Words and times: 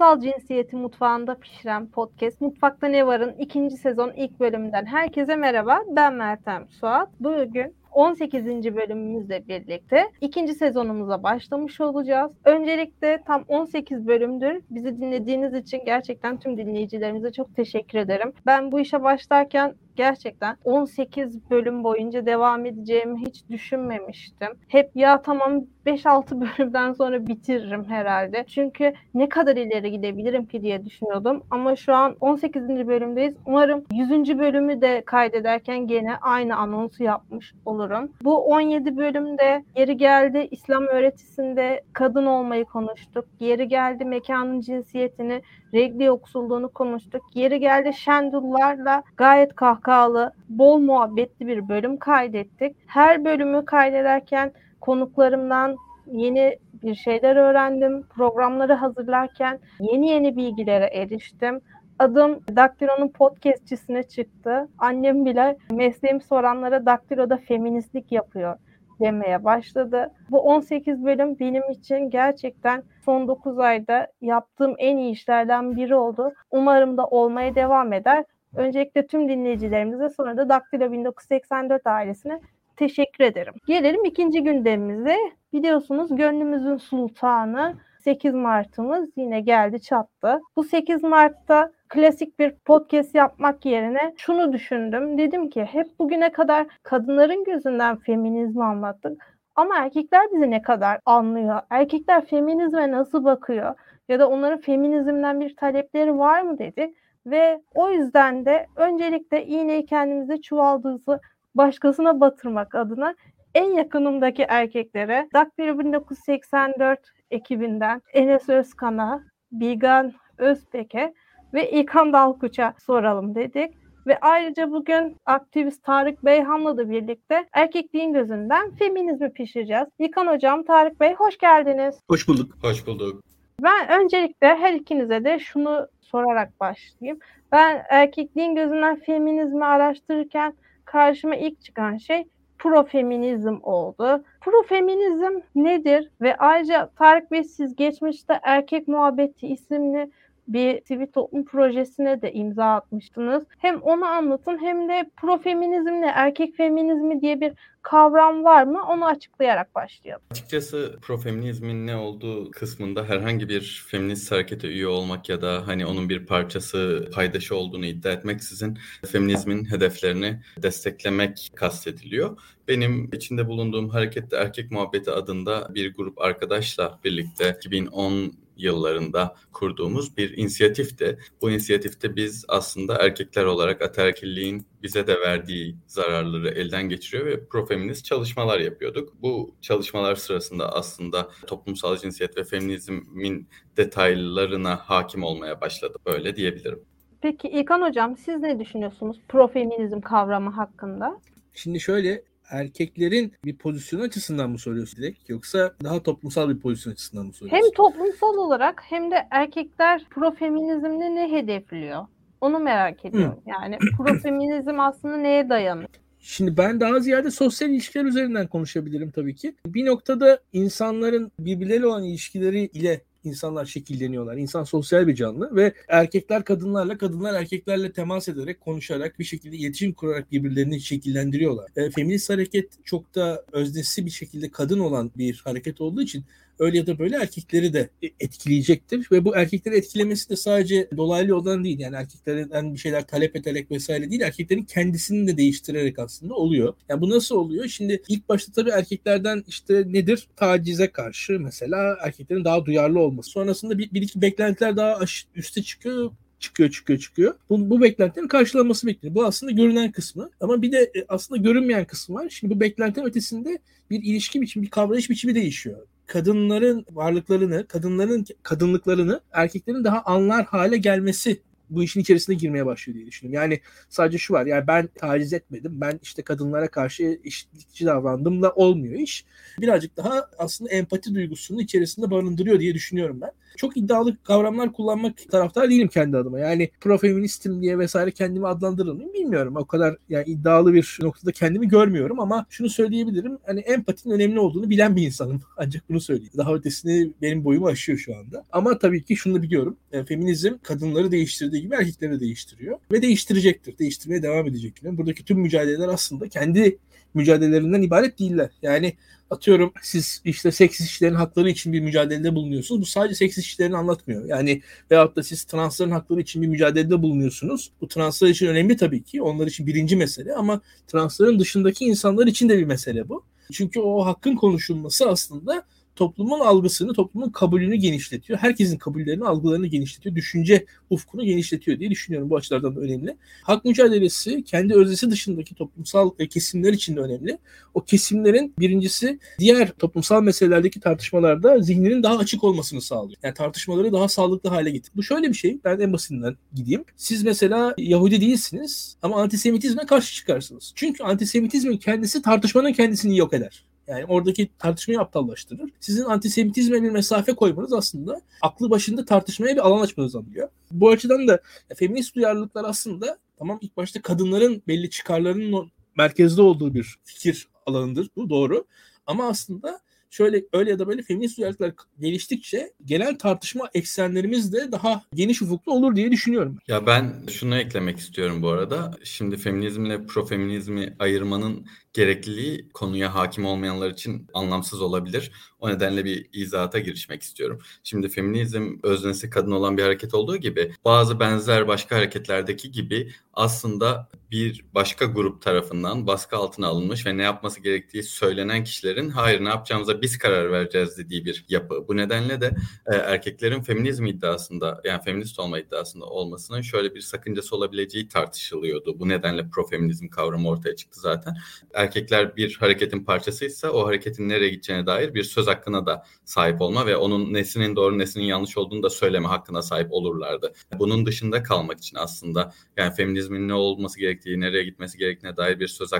Toplumsal 0.00 0.20
cinsiyeti 0.20 0.76
mutfağında 0.76 1.34
pişiren 1.34 1.86
podcast 1.86 2.40
Mutfakta 2.40 2.86
Ne 2.86 3.06
Var'ın 3.06 3.34
ikinci 3.38 3.76
sezon 3.76 4.12
ilk 4.16 4.40
bölümünden 4.40 4.86
herkese 4.86 5.36
merhaba. 5.36 5.80
Ben 5.96 6.14
Meltem 6.14 6.68
Suat. 6.68 7.08
Bugün 7.20 7.74
18. 7.92 8.46
bölümümüzle 8.46 9.48
birlikte 9.48 10.10
ikinci 10.20 10.54
sezonumuza 10.54 11.22
başlamış 11.22 11.80
olacağız. 11.80 12.32
Öncelikle 12.44 13.22
tam 13.26 13.44
18 13.48 14.06
bölümdür 14.06 14.62
bizi 14.70 15.00
dinlediğiniz 15.00 15.54
için 15.54 15.82
gerçekten 15.84 16.38
tüm 16.38 16.58
dinleyicilerimize 16.58 17.32
çok 17.32 17.56
teşekkür 17.56 17.98
ederim. 17.98 18.32
Ben 18.46 18.72
bu 18.72 18.80
işe 18.80 19.02
başlarken 19.02 19.74
gerçekten 19.96 20.56
18 20.64 21.50
bölüm 21.50 21.84
boyunca 21.84 22.26
devam 22.26 22.66
edeceğimi 22.66 23.20
hiç 23.20 23.48
düşünmemiştim. 23.50 24.48
Hep 24.68 24.90
ya 24.94 25.22
tamam 25.22 25.64
5-6 25.90 26.40
bölümden 26.58 26.92
sonra 26.92 27.26
bitiririm 27.26 27.84
herhalde. 27.84 28.44
Çünkü 28.48 28.92
ne 29.14 29.28
kadar 29.28 29.56
ileri 29.56 29.90
gidebilirim 29.90 30.46
ki 30.46 30.62
diye 30.62 30.84
düşünüyordum. 30.84 31.42
Ama 31.50 31.76
şu 31.76 31.94
an 31.94 32.16
18. 32.20 32.62
bölümdeyiz. 32.68 33.34
Umarım 33.46 33.84
100. 33.92 34.38
bölümü 34.38 34.80
de 34.80 35.02
kaydederken 35.06 35.86
gene 35.86 36.16
aynı 36.16 36.56
anonsu 36.56 37.04
yapmış 37.04 37.54
olurum. 37.66 38.12
Bu 38.24 38.44
17 38.44 38.96
bölümde 38.96 39.64
yeri 39.76 39.96
geldi 39.96 40.48
İslam 40.50 40.86
öğretisinde 40.86 41.82
kadın 41.92 42.26
olmayı 42.26 42.64
konuştuk. 42.64 43.24
Yeri 43.40 43.68
geldi 43.68 44.04
mekanın 44.04 44.60
cinsiyetini, 44.60 45.42
regli 45.74 46.04
yoksulluğunu 46.04 46.68
konuştuk. 46.68 47.22
Yeri 47.34 47.60
geldi 47.60 47.92
Şendullarla 47.94 49.02
gayet 49.16 49.54
kahkahalı, 49.54 50.32
bol 50.48 50.78
muhabbetli 50.78 51.46
bir 51.46 51.68
bölüm 51.68 51.96
kaydettik. 51.96 52.76
Her 52.86 53.24
bölümü 53.24 53.64
kaydederken 53.64 54.52
konuklarımdan 54.80 55.76
yeni 56.06 56.58
bir 56.82 56.94
şeyler 56.94 57.36
öğrendim. 57.36 58.02
Programları 58.02 58.72
hazırlarken 58.72 59.58
yeni 59.80 60.08
yeni 60.08 60.36
bilgilere 60.36 60.84
eriştim. 60.84 61.60
Adım 61.98 62.40
Daktilo'nun 62.56 63.08
podcastçisine 63.08 64.02
çıktı. 64.02 64.68
Annem 64.78 65.24
bile 65.24 65.56
mesleğim 65.70 66.20
soranlara 66.20 66.86
Daktilo'da 66.86 67.36
feministlik 67.36 68.12
yapıyor 68.12 68.56
demeye 69.00 69.44
başladı. 69.44 70.12
Bu 70.30 70.40
18 70.40 71.04
bölüm 71.04 71.38
benim 71.38 71.70
için 71.70 72.10
gerçekten 72.10 72.82
son 73.04 73.28
9 73.28 73.58
ayda 73.58 74.06
yaptığım 74.20 74.74
en 74.78 74.96
iyi 74.96 75.12
işlerden 75.12 75.76
biri 75.76 75.94
oldu. 75.94 76.32
Umarım 76.50 76.96
da 76.96 77.06
olmaya 77.06 77.54
devam 77.54 77.92
eder. 77.92 78.24
Öncelikle 78.56 79.06
tüm 79.06 79.28
dinleyicilerimize 79.28 80.08
sonra 80.08 80.36
da 80.36 80.48
Daktilo 80.48 80.92
1984 80.92 81.86
ailesine 81.86 82.40
teşekkür 82.80 83.24
ederim. 83.24 83.54
Gelelim 83.66 84.04
ikinci 84.04 84.42
gündemimize. 84.42 85.16
Biliyorsunuz 85.52 86.16
gönlümüzün 86.16 86.76
sultanı 86.76 87.74
8 88.04 88.34
Mart'ımız 88.34 89.08
yine 89.16 89.40
geldi 89.40 89.82
çattı. 89.82 90.40
Bu 90.56 90.64
8 90.64 91.02
Mart'ta 91.02 91.72
klasik 91.88 92.38
bir 92.38 92.54
podcast 92.64 93.14
yapmak 93.14 93.66
yerine 93.66 94.14
şunu 94.16 94.52
düşündüm. 94.52 95.18
Dedim 95.18 95.50
ki 95.50 95.64
hep 95.64 95.86
bugüne 95.98 96.32
kadar 96.32 96.66
kadınların 96.82 97.44
gözünden 97.44 97.96
feminizmi 97.96 98.64
anlattık. 98.64 99.36
Ama 99.56 99.76
erkekler 99.76 100.26
bizi 100.32 100.50
ne 100.50 100.62
kadar 100.62 101.00
anlıyor? 101.06 101.60
Erkekler 101.70 102.26
feminizme 102.26 102.90
nasıl 102.90 103.24
bakıyor? 103.24 103.74
Ya 104.08 104.18
da 104.18 104.28
onların 104.28 104.60
feminizmden 104.60 105.40
bir 105.40 105.56
talepleri 105.56 106.18
var 106.18 106.42
mı 106.42 106.58
dedi. 106.58 106.94
Ve 107.26 107.60
o 107.74 107.90
yüzden 107.90 108.44
de 108.44 108.66
öncelikle 108.76 109.46
iğneyi 109.46 109.86
kendimize 109.86 110.40
çuvaldızı 110.40 111.20
başkasına 111.54 112.20
batırmak 112.20 112.74
adına 112.74 113.14
en 113.54 113.70
yakınımdaki 113.70 114.42
erkeklere 114.42 115.28
Daktilo 115.34 115.78
1984 115.78 117.00
ekibinden 117.30 118.02
Enes 118.12 118.48
Özkan'a, 118.48 119.22
Bilgan 119.52 120.12
Özbek'e 120.38 121.14
ve 121.54 121.70
İlkan 121.70 122.12
Dalkuç'a 122.12 122.74
soralım 122.78 123.34
dedik. 123.34 123.74
Ve 124.06 124.18
ayrıca 124.20 124.70
bugün 124.70 125.16
aktivist 125.26 125.84
Tarık 125.84 126.24
Beyhan'la 126.24 126.76
da 126.76 126.90
birlikte 126.90 127.46
erkekliğin 127.52 128.12
gözünden 128.12 128.70
feminizmi 128.70 129.32
pişireceğiz. 129.32 129.86
İlkan 129.98 130.26
Hocam, 130.26 130.64
Tarık 130.64 131.00
Bey 131.00 131.14
hoş 131.14 131.38
geldiniz. 131.38 132.00
Hoş 132.08 132.28
bulduk. 132.28 132.54
Hoş 132.62 132.86
bulduk. 132.86 133.22
Ben 133.62 134.00
öncelikle 134.00 134.46
her 134.46 134.72
ikinize 134.72 135.24
de 135.24 135.38
şunu 135.38 135.88
sorarak 136.00 136.60
başlayayım. 136.60 137.18
Ben 137.52 137.82
erkekliğin 137.88 138.54
gözünden 138.54 138.96
feminizmi 138.96 139.64
araştırırken 139.64 140.54
karşıma 140.90 141.36
ilk 141.36 141.60
çıkan 141.60 141.96
şey 141.96 142.24
profeminizm 142.58 143.58
oldu. 143.62 144.24
Profeminizm 144.40 145.40
nedir? 145.54 146.10
Ve 146.20 146.36
ayrıca 146.36 146.90
Tarık 146.98 147.30
Bey 147.30 147.44
siz 147.44 147.76
geçmişte 147.76 148.40
Erkek 148.42 148.88
Muhabbeti 148.88 149.46
isimli 149.46 150.10
bir 150.52 150.82
sivil 150.84 151.06
toplum 151.06 151.44
projesine 151.44 152.22
de 152.22 152.32
imza 152.32 152.74
atmıştınız. 152.74 153.44
Hem 153.58 153.80
onu 153.80 154.04
anlatın 154.04 154.58
hem 154.58 154.88
de 154.88 155.10
profeminizmle 155.16 156.06
erkek 156.06 156.56
feminizmi 156.56 157.20
diye 157.20 157.40
bir 157.40 157.52
kavram 157.82 158.44
var 158.44 158.64
mı? 158.64 158.82
Onu 158.88 159.06
açıklayarak 159.06 159.74
başlayalım. 159.74 160.22
Açıkçası 160.30 160.98
profeminizmin 161.02 161.86
ne 161.86 161.96
olduğu 161.96 162.50
kısmında 162.50 163.04
herhangi 163.04 163.48
bir 163.48 163.84
feminist 163.90 164.32
harekete 164.32 164.68
üye 164.68 164.86
olmak 164.86 165.28
ya 165.28 165.42
da 165.42 165.66
hani 165.66 165.86
onun 165.86 166.08
bir 166.08 166.26
parçası, 166.26 167.10
paydaşı 167.14 167.56
olduğunu 167.56 167.86
iddia 167.86 168.12
etmeksizin 168.12 168.78
feminizmin 169.06 169.64
hedeflerini 169.64 170.40
desteklemek 170.62 171.50
kastediliyor. 171.54 172.38
Benim 172.68 173.10
içinde 173.12 173.48
bulunduğum 173.48 173.88
harekette 173.88 174.36
Erkek 174.36 174.70
Muhabbeti 174.70 175.10
adında 175.10 175.74
bir 175.74 175.94
grup 175.94 176.20
arkadaşla 176.20 176.98
birlikte 177.04 177.56
2010 177.56 178.32
yıllarında 178.62 179.36
kurduğumuz 179.52 180.16
bir 180.16 180.38
inisiyatifti. 180.38 181.18
Bu 181.42 181.50
inisiyatifte 181.50 182.16
biz 182.16 182.44
aslında 182.48 182.96
erkekler 182.96 183.44
olarak 183.44 183.82
ataerkilliğin 183.82 184.66
bize 184.82 185.06
de 185.06 185.20
verdiği 185.20 185.76
zararları 185.86 186.48
elden 186.48 186.88
geçiriyor 186.88 187.26
ve 187.26 187.46
profeminist 187.46 188.04
çalışmalar 188.04 188.60
yapıyorduk. 188.60 189.22
Bu 189.22 189.54
çalışmalar 189.60 190.14
sırasında 190.14 190.72
aslında 190.72 191.30
toplumsal 191.46 191.96
cinsiyet 191.96 192.36
ve 192.36 192.44
feminizmin 192.44 193.48
detaylarına 193.76 194.76
hakim 194.76 195.22
olmaya 195.22 195.60
başladı. 195.60 195.98
Böyle 196.06 196.36
diyebilirim. 196.36 196.80
Peki 197.20 197.48
İlkan 197.48 197.82
Hocam 197.82 198.16
siz 198.16 198.40
ne 198.40 198.58
düşünüyorsunuz 198.58 199.20
profeminizm 199.28 200.00
kavramı 200.00 200.50
hakkında? 200.50 201.20
Şimdi 201.54 201.80
şöyle 201.80 202.22
erkeklerin 202.50 203.32
bir 203.44 203.56
pozisyon 203.56 204.00
açısından 204.00 204.50
mı 204.50 204.58
soruyorsun 204.58 205.02
direkt 205.02 205.30
yoksa 205.30 205.74
daha 205.84 206.02
toplumsal 206.02 206.48
bir 206.48 206.60
pozisyon 206.60 206.92
açısından 206.92 207.26
mı 207.26 207.32
soruyorsun? 207.32 207.64
Hem 207.64 207.72
toplumsal 207.72 208.36
olarak 208.36 208.82
hem 208.88 209.10
de 209.10 209.26
erkekler 209.30 210.04
profeminizmle 210.10 211.14
ne 211.14 211.30
hedefliyor? 211.32 212.06
Onu 212.40 212.58
merak 212.58 213.04
ediyorum. 213.04 213.40
Hı. 213.44 213.50
Yani 213.50 213.78
profeminizm 213.96 214.80
aslında 214.80 215.16
neye 215.16 215.48
dayanıyor? 215.48 215.88
Şimdi 216.22 216.56
ben 216.56 216.80
daha 216.80 217.00
ziyade 217.00 217.30
sosyal 217.30 217.70
ilişkiler 217.70 218.04
üzerinden 218.04 218.46
konuşabilirim 218.46 219.10
tabii 219.10 219.34
ki. 219.34 219.54
Bir 219.66 219.86
noktada 219.86 220.40
insanların 220.52 221.32
birbirleriyle 221.40 221.86
olan 221.86 222.04
ilişkileri 222.04 222.60
ile 222.60 223.00
insanlar 223.24 223.64
şekilleniyorlar. 223.64 224.36
İnsan 224.36 224.64
sosyal 224.64 225.06
bir 225.06 225.14
canlı 225.14 225.56
ve 225.56 225.74
erkekler 225.88 226.44
kadınlarla, 226.44 226.98
kadınlar 226.98 227.34
erkeklerle 227.34 227.92
temas 227.92 228.28
ederek, 228.28 228.60
konuşarak, 228.60 229.18
bir 229.18 229.24
şekilde 229.24 229.56
iletişim 229.56 229.92
kurarak 229.92 230.32
birbirlerini 230.32 230.80
şekillendiriyorlar. 230.80 231.66
E, 231.76 231.90
feminist 231.90 232.30
hareket 232.30 232.84
çok 232.84 233.14
da 233.14 233.44
öznesi 233.52 234.06
bir 234.06 234.10
şekilde 234.10 234.50
kadın 234.50 234.78
olan 234.78 235.10
bir 235.16 235.40
hareket 235.44 235.80
olduğu 235.80 236.02
için 236.02 236.24
öyle 236.60 236.78
ya 236.78 236.86
da 236.86 236.98
böyle 236.98 237.16
erkekleri 237.16 237.72
de 237.72 237.90
etkileyecektir. 238.20 239.08
Ve 239.12 239.24
bu 239.24 239.36
erkekleri 239.36 239.76
etkilemesi 239.76 240.30
de 240.30 240.36
sadece 240.36 240.88
dolaylı 240.96 241.30
yoldan 241.30 241.64
değil. 241.64 241.78
Yani 241.78 241.96
erkeklerden 241.96 242.74
bir 242.74 242.78
şeyler 242.78 243.06
talep 243.06 243.36
ederek 243.36 243.70
vesaire 243.70 244.10
değil. 244.10 244.20
Erkeklerin 244.20 244.64
kendisini 244.64 245.26
de 245.26 245.36
değiştirerek 245.36 245.98
aslında 245.98 246.34
oluyor. 246.34 246.74
Yani 246.88 247.00
bu 247.00 247.10
nasıl 247.10 247.36
oluyor? 247.36 247.68
Şimdi 247.68 248.02
ilk 248.08 248.28
başta 248.28 248.52
tabii 248.52 248.70
erkeklerden 248.70 249.44
işte 249.48 249.84
nedir? 249.86 250.28
Tacize 250.36 250.92
karşı 250.92 251.40
mesela 251.40 251.96
erkeklerin 252.04 252.44
daha 252.44 252.66
duyarlı 252.66 253.00
olması. 253.00 253.30
Sonrasında 253.30 253.78
bir, 253.78 253.92
bir 253.92 254.02
iki 254.02 254.22
beklentiler 254.22 254.76
daha 254.76 254.96
aş, 254.96 255.26
üste 255.34 255.62
çıkıyor 255.62 256.10
çıkıyor 256.38 256.70
çıkıyor 256.70 256.98
çıkıyor. 256.98 257.34
Bu, 257.50 257.70
bu 257.70 257.82
beklentilerin 257.82 258.28
karşılanması 258.28 258.86
bekleniyor. 258.86 259.14
Bu 259.14 259.24
aslında 259.24 259.52
görünen 259.52 259.92
kısmı. 259.92 260.30
Ama 260.40 260.62
bir 260.62 260.72
de 260.72 260.78
e, 260.78 261.04
aslında 261.08 261.42
görünmeyen 261.42 261.84
kısmı 261.84 262.14
var. 262.16 262.28
Şimdi 262.28 262.54
bu 262.54 262.60
beklenti 262.60 263.02
ötesinde 263.02 263.58
bir 263.90 264.02
ilişki 264.02 264.40
biçimi, 264.40 264.64
bir 264.64 264.70
kavrayış 264.70 265.10
biçimi 265.10 265.34
değişiyor 265.34 265.86
kadınların 266.10 266.86
varlıklarını, 266.92 267.66
kadınların 267.66 268.24
kadınlıklarını 268.42 269.20
erkeklerin 269.32 269.84
daha 269.84 270.02
anlar 270.02 270.44
hale 270.44 270.76
gelmesi 270.76 271.42
bu 271.70 271.82
işin 271.82 272.00
içerisine 272.00 272.34
girmeye 272.34 272.66
başlıyor 272.66 272.94
diye 272.96 273.06
düşünüyorum. 273.06 273.42
Yani 273.42 273.60
sadece 273.88 274.18
şu 274.18 274.34
var 274.34 274.46
yani 274.46 274.66
ben 274.66 274.86
taciz 274.86 275.32
etmedim 275.32 275.80
ben 275.80 276.00
işte 276.02 276.22
kadınlara 276.22 276.68
karşı 276.68 277.20
eşitlikçi 277.24 277.86
davrandım 277.86 278.42
da 278.42 278.52
olmuyor 278.52 278.94
iş. 278.94 279.24
Birazcık 279.60 279.96
daha 279.96 280.28
aslında 280.38 280.70
empati 280.70 281.14
duygusunun 281.14 281.58
içerisinde 281.58 282.10
barındırıyor 282.10 282.60
diye 282.60 282.74
düşünüyorum 282.74 283.20
ben. 283.20 283.30
Çok 283.56 283.76
iddialı 283.76 284.16
kavramlar 284.22 284.72
kullanmak 284.72 285.30
taraftar 285.30 285.70
değilim 285.70 285.88
kendi 285.88 286.16
adıma. 286.16 286.38
Yani 286.38 286.70
profeministim 286.80 287.62
diye 287.62 287.78
vesaire 287.78 288.10
kendimi 288.10 288.46
adlandırır 288.46 288.92
mıyım 288.92 289.14
bilmiyorum. 289.14 289.56
O 289.56 289.64
kadar 289.64 289.96
yani 290.08 290.24
iddialı 290.26 290.74
bir 290.74 290.98
noktada 291.02 291.32
kendimi 291.32 291.68
görmüyorum 291.68 292.20
ama 292.20 292.46
şunu 292.50 292.68
söyleyebilirim. 292.70 293.38
Hani 293.46 293.60
empatinin 293.60 294.14
önemli 294.14 294.40
olduğunu 294.40 294.70
bilen 294.70 294.96
bir 294.96 295.06
insanım. 295.06 295.42
Ancak 295.56 295.88
bunu 295.88 296.00
söyleyeyim. 296.00 296.32
Daha 296.36 296.54
ötesini 296.54 297.12
benim 297.22 297.44
boyumu 297.44 297.66
aşıyor 297.66 297.98
şu 297.98 298.16
anda. 298.16 298.44
Ama 298.52 298.78
tabii 298.78 299.04
ki 299.04 299.16
şunu 299.16 299.42
biliyorum. 299.42 299.76
Yani 299.92 300.06
feminizm 300.06 300.54
kadınları 300.62 301.12
değiştirdiği 301.60 301.62
gibi 301.62 301.74
erkekleri 301.74 302.20
değiştiriyor. 302.20 302.78
Ve 302.92 303.02
değiştirecektir. 303.02 303.78
Değiştirmeye 303.78 304.22
devam 304.22 304.46
edecektir. 304.46 304.96
Buradaki 304.98 305.24
tüm 305.24 305.38
mücadeleler 305.40 305.88
aslında 305.88 306.28
kendi 306.28 306.78
mücadelelerinden 307.14 307.82
ibaret 307.82 308.18
değiller. 308.18 308.50
Yani 308.62 308.96
atıyorum 309.30 309.72
siz 309.82 310.22
işte 310.24 310.52
seks 310.52 310.80
işçilerin 310.80 311.14
hakları 311.14 311.50
için 311.50 311.72
bir 311.72 311.80
mücadelede 311.80 312.34
bulunuyorsunuz. 312.34 312.80
Bu 312.80 312.86
sadece 312.86 313.14
seks 313.14 313.38
işçilerini 313.38 313.76
anlatmıyor. 313.76 314.24
Yani 314.24 314.62
veyahut 314.90 315.16
da 315.16 315.22
siz 315.22 315.44
transların 315.44 315.90
hakları 315.90 316.20
için 316.20 316.42
bir 316.42 316.48
mücadelede 316.48 317.02
bulunuyorsunuz. 317.02 317.70
Bu 317.80 317.88
translar 317.88 318.28
için 318.28 318.46
önemli 318.46 318.76
tabii 318.76 319.02
ki. 319.02 319.22
Onlar 319.22 319.46
için 319.46 319.66
birinci 319.66 319.96
mesele 319.96 320.34
ama 320.34 320.60
transların 320.86 321.38
dışındaki 321.38 321.84
insanlar 321.84 322.26
için 322.26 322.48
de 322.48 322.58
bir 322.58 322.64
mesele 322.64 323.08
bu. 323.08 323.24
Çünkü 323.52 323.80
o 323.80 324.06
hakkın 324.06 324.36
konuşulması 324.36 325.08
aslında 325.08 325.64
toplumun 325.96 326.40
algısını, 326.40 326.92
toplumun 326.92 327.30
kabulünü 327.30 327.76
genişletiyor. 327.76 328.38
Herkesin 328.38 328.78
kabullerini, 328.78 329.24
algılarını 329.24 329.66
genişletiyor. 329.66 330.14
Düşünce 330.16 330.64
ufkunu 330.90 331.24
genişletiyor 331.24 331.78
diye 331.78 331.90
düşünüyorum. 331.90 332.30
Bu 332.30 332.36
açılardan 332.36 332.76
da 332.76 332.80
önemli. 332.80 333.16
Hak 333.42 333.64
mücadelesi 333.64 334.44
kendi 334.44 334.74
öznesi 334.74 335.10
dışındaki 335.10 335.54
toplumsal 335.54 336.10
kesimler 336.30 336.72
için 336.72 336.96
de 336.96 337.00
önemli. 337.00 337.38
O 337.74 337.84
kesimlerin 337.84 338.54
birincisi 338.58 339.18
diğer 339.38 339.70
toplumsal 339.70 340.22
meselelerdeki 340.22 340.80
tartışmalarda 340.80 341.62
zihninin 341.62 342.02
daha 342.02 342.18
açık 342.18 342.44
olmasını 342.44 342.80
sağlıyor. 342.80 343.18
Yani 343.22 343.34
tartışmaları 343.34 343.92
daha 343.92 344.08
sağlıklı 344.08 344.50
hale 344.50 344.70
getiriyor. 344.70 344.96
Bu 344.96 345.02
şöyle 345.02 345.28
bir 345.28 345.34
şey. 345.34 345.58
Ben 345.64 345.80
en 345.80 345.92
basitinden 345.92 346.36
gideyim. 346.54 346.84
Siz 346.96 347.22
mesela 347.22 347.74
Yahudi 347.78 348.20
değilsiniz 348.20 348.96
ama 349.02 349.22
antisemitizme 349.22 349.86
karşı 349.86 350.14
çıkarsınız. 350.14 350.72
Çünkü 350.74 351.04
antisemitizmin 351.04 351.76
kendisi 351.76 352.22
tartışmanın 352.22 352.72
kendisini 352.72 353.16
yok 353.18 353.34
eder. 353.34 353.64
Yani 353.88 354.04
oradaki 354.04 354.50
tartışmayı 354.58 355.00
aptallaştırır. 355.00 355.70
Sizin 355.80 356.04
antisemitizme 356.04 356.82
bir 356.82 356.90
mesafe 356.90 357.34
koymanız 357.34 357.72
aslında 357.72 358.20
aklı 358.42 358.70
başında 358.70 359.04
tartışmaya 359.04 359.56
bir 359.56 359.66
alan 359.66 359.80
açmanız 359.80 360.16
anlıyor. 360.16 360.48
Bu 360.70 360.90
açıdan 360.90 361.28
da 361.28 361.40
feminist 361.76 362.14
duyarlılıklar 362.14 362.64
aslında 362.64 363.18
tamam 363.38 363.58
ilk 363.60 363.76
başta 363.76 364.02
kadınların 364.02 364.62
belli 364.68 364.90
çıkarlarının 364.90 365.70
merkezde 365.96 366.42
olduğu 366.42 366.74
bir 366.74 366.98
fikir 367.04 367.48
alanıdır. 367.66 368.08
Bu 368.16 368.30
doğru. 368.30 368.64
Ama 369.06 369.28
aslında 369.28 369.80
şöyle 370.10 370.44
öyle 370.52 370.70
ya 370.70 370.78
da 370.78 370.88
böyle 370.88 371.02
feminist 371.02 371.38
duyarlılıklar 371.38 371.72
geliştikçe 372.00 372.72
genel 372.84 373.18
tartışma 373.18 373.70
eksenlerimiz 373.74 374.52
de 374.52 374.72
daha 374.72 375.02
geniş 375.14 375.42
ufuklu 375.42 375.72
olur 375.72 375.96
diye 375.96 376.10
düşünüyorum. 376.10 376.58
Ya 376.68 376.86
ben 376.86 377.26
şunu 377.30 377.56
eklemek 377.58 377.98
istiyorum 377.98 378.42
bu 378.42 378.48
arada. 378.48 378.98
Şimdi 379.04 379.36
feminizmle 379.36 380.06
profeminizmi 380.06 380.96
ayırmanın 380.98 381.66
gerekliliği 381.92 382.68
konuya 382.68 383.14
hakim 383.14 383.46
olmayanlar 383.46 383.90
için 383.90 384.26
anlamsız 384.34 384.80
olabilir. 384.82 385.32
O 385.60 385.70
nedenle 385.70 386.04
bir 386.04 386.28
izahata 386.32 386.78
girişmek 386.78 387.22
istiyorum. 387.22 387.58
Şimdi 387.84 388.08
feminizm 388.08 388.76
öznesi 388.82 389.30
kadın 389.30 389.52
olan 389.52 389.76
bir 389.76 389.82
hareket 389.82 390.14
olduğu 390.14 390.36
gibi 390.36 390.74
bazı 390.84 391.20
benzer 391.20 391.68
başka 391.68 391.96
hareketlerdeki 391.96 392.70
gibi 392.70 393.12
aslında 393.32 394.08
bir 394.30 394.64
başka 394.74 395.04
grup 395.04 395.42
tarafından 395.42 396.06
baskı 396.06 396.36
altına 396.36 396.66
alınmış 396.66 397.06
ve 397.06 397.16
ne 397.16 397.22
yapması 397.22 397.60
gerektiği 397.60 398.02
söylenen 398.02 398.64
kişilerin 398.64 399.10
hayır 399.10 399.44
ne 399.44 399.48
yapacağımıza 399.48 399.99
biz 400.02 400.18
karar 400.18 400.52
vereceğiz 400.52 400.98
dediği 400.98 401.24
bir 401.24 401.44
yapı. 401.48 401.88
Bu 401.88 401.96
nedenle 401.96 402.40
de 402.40 402.54
e, 402.92 402.96
erkeklerin 402.96 403.62
feminizm 403.62 404.06
iddiasında 404.06 404.80
yani 404.84 405.02
feminist 405.02 405.38
olma 405.38 405.58
iddiasında 405.58 406.04
olmasının 406.04 406.60
şöyle 406.60 406.94
bir 406.94 407.00
sakıncası 407.00 407.56
olabileceği 407.56 408.08
tartışılıyordu. 408.08 408.98
Bu 409.00 409.08
nedenle 409.08 409.48
profeminizm 409.50 410.08
kavramı 410.08 410.48
ortaya 410.48 410.76
çıktı 410.76 411.00
zaten 411.00 411.36
erkekler 411.74 412.36
bir 412.36 412.56
hareketin 412.60 413.04
parçasıysa 413.04 413.70
o 413.70 413.86
hareketin 413.86 414.28
nereye 414.28 414.48
gideceğine 414.48 414.86
dair 414.86 415.14
bir 415.14 415.22
söz 415.22 415.46
hakkına 415.46 415.86
da 415.86 416.04
sahip 416.24 416.60
olma 416.60 416.86
ve 416.86 416.96
onun 416.96 417.32
nesinin 417.32 417.76
doğru 417.76 417.98
nesinin 417.98 418.24
yanlış 418.24 418.56
olduğunu 418.56 418.82
da 418.82 418.90
söyleme 418.90 419.28
hakkına 419.28 419.62
sahip 419.62 419.92
olurlardı. 419.92 420.52
Bunun 420.78 421.06
dışında 421.06 421.42
kalmak 421.42 421.78
için 421.78 421.96
aslında 421.96 422.52
yani 422.76 422.94
feminizmin 422.94 423.48
ne 423.48 423.54
olması 423.54 424.00
gerektiği, 424.00 424.40
nereye 424.40 424.64
gitmesi 424.64 424.98
gerektiğine 424.98 425.36
dair 425.36 425.60
bir 425.60 425.68
söz 425.68 425.92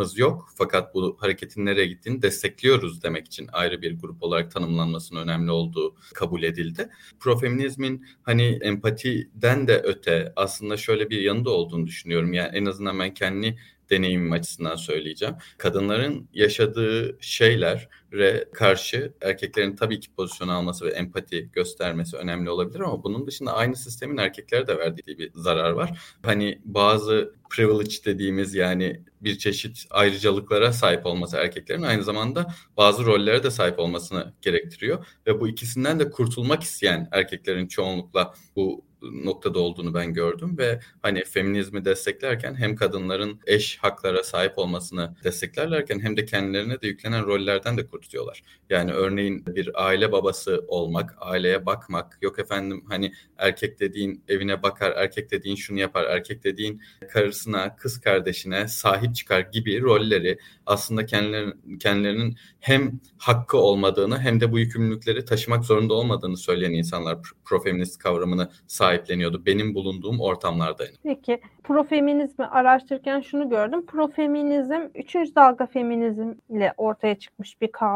hakkımız 0.00 0.18
yok. 0.18 0.50
Fakat 0.54 0.94
bu 0.94 1.16
hareketin 1.20 1.66
nereye 1.66 1.86
gittiğini 1.86 2.22
destekliyoruz 2.22 3.02
demek 3.02 3.26
için 3.26 3.48
ayrı 3.52 3.82
bir 3.82 4.00
grup 4.00 4.22
olarak 4.22 4.50
tanımlanmasının 4.50 5.20
önemli 5.22 5.50
olduğu 5.50 5.94
kabul 6.14 6.42
edildi. 6.42 6.88
Profeminizmin 7.20 8.06
hani 8.22 8.58
empatiden 8.62 9.68
de 9.68 9.80
öte 9.84 10.32
aslında 10.36 10.76
şöyle 10.76 11.10
bir 11.10 11.20
yanı 11.20 11.44
da 11.44 11.50
olduğunu 11.50 11.86
düşünüyorum. 11.86 12.32
Yani 12.32 12.56
en 12.56 12.66
azından 12.66 12.98
ben 12.98 13.14
kendi 13.14 13.56
deneyimim 13.90 14.32
açısından 14.32 14.76
söyleyeceğim. 14.76 15.34
Kadınların 15.58 16.28
yaşadığı 16.34 17.18
şeylere 17.20 17.88
karşı 18.52 19.12
erkeklerin 19.20 19.76
tabii 19.76 20.00
ki 20.00 20.08
pozisyon 20.16 20.48
alması 20.48 20.84
ve 20.84 20.90
empati 20.90 21.50
göstermesi 21.52 22.16
önemli 22.16 22.50
olabilir 22.50 22.80
ama 22.80 23.04
bunun 23.04 23.26
dışında 23.26 23.54
aynı 23.54 23.76
sistemin 23.76 24.16
erkeklere 24.16 24.66
de 24.66 24.78
verdiği 24.78 25.18
bir 25.18 25.30
zarar 25.34 25.70
var. 25.70 26.00
Hani 26.22 26.60
bazı 26.64 27.34
privilege 27.50 27.96
dediğimiz 28.04 28.54
yani 28.54 29.04
bir 29.20 29.38
çeşit 29.38 29.86
ayrıcalıklara 29.90 30.72
sahip 30.72 31.06
olması 31.06 31.36
erkeklerin 31.36 31.82
aynı 31.82 32.04
zamanda 32.04 32.54
bazı 32.76 33.04
rollere 33.04 33.42
de 33.42 33.50
sahip 33.50 33.78
olmasını 33.78 34.34
gerektiriyor 34.42 35.06
ve 35.26 35.40
bu 35.40 35.48
ikisinden 35.48 36.00
de 36.00 36.10
kurtulmak 36.10 36.62
isteyen 36.62 37.08
erkeklerin 37.12 37.68
çoğunlukla 37.68 38.34
bu 38.56 38.84
noktada 39.02 39.58
olduğunu 39.58 39.94
ben 39.94 40.14
gördüm 40.14 40.58
ve 40.58 40.80
hani 41.02 41.24
feminizmi 41.24 41.84
desteklerken 41.84 42.54
hem 42.54 42.76
kadınların 42.76 43.40
eş 43.46 43.78
haklara 43.78 44.22
sahip 44.22 44.58
olmasını 44.58 45.16
desteklerlerken 45.24 46.00
hem 46.00 46.16
de 46.16 46.24
kendilerine 46.24 46.80
de 46.80 46.86
yüklenen 46.86 47.26
rollerden 47.26 47.76
de 47.76 47.86
kurtuluyorlar. 48.00 48.42
Yani 48.70 48.92
örneğin 48.92 49.46
bir 49.46 49.86
aile 49.86 50.12
babası 50.12 50.64
olmak, 50.68 51.16
aileye 51.20 51.66
bakmak, 51.66 52.18
yok 52.22 52.38
efendim 52.38 52.84
hani 52.88 53.12
erkek 53.38 53.80
dediğin 53.80 54.24
evine 54.28 54.62
bakar, 54.62 54.92
erkek 54.96 55.30
dediğin 55.30 55.56
şunu 55.56 55.78
yapar, 55.78 56.04
erkek 56.04 56.44
dediğin 56.44 56.82
karısına, 57.12 57.76
kız 57.76 58.00
kardeşine 58.00 58.68
sahip 58.68 59.14
çıkar 59.14 59.40
gibi 59.40 59.82
rolleri 59.82 60.38
aslında 60.66 61.06
kendilerinin, 61.06 61.78
kendilerinin 61.78 62.36
hem 62.60 63.00
hakkı 63.18 63.58
olmadığını 63.58 64.18
hem 64.18 64.40
de 64.40 64.52
bu 64.52 64.58
yükümlülükleri 64.58 65.24
taşımak 65.24 65.64
zorunda 65.64 65.94
olmadığını 65.94 66.36
söyleyen 66.36 66.72
insanlar 66.72 67.18
profeminist 67.44 67.98
kavramını 67.98 68.50
sahipleniyordu 68.66 69.46
benim 69.46 69.74
bulunduğum 69.74 70.20
ortamlarda. 70.20 70.84
Peki 71.02 71.40
profeminizmi 71.64 72.44
araştırırken 72.44 73.20
şunu 73.20 73.48
gördüm. 73.48 73.86
Profeminizm 73.86 74.80
3. 74.94 75.14
dalga 75.14 75.66
feminizmle 75.66 76.74
ortaya 76.76 77.18
çıkmış 77.18 77.60
bir 77.60 77.72
kavram. 77.72 77.89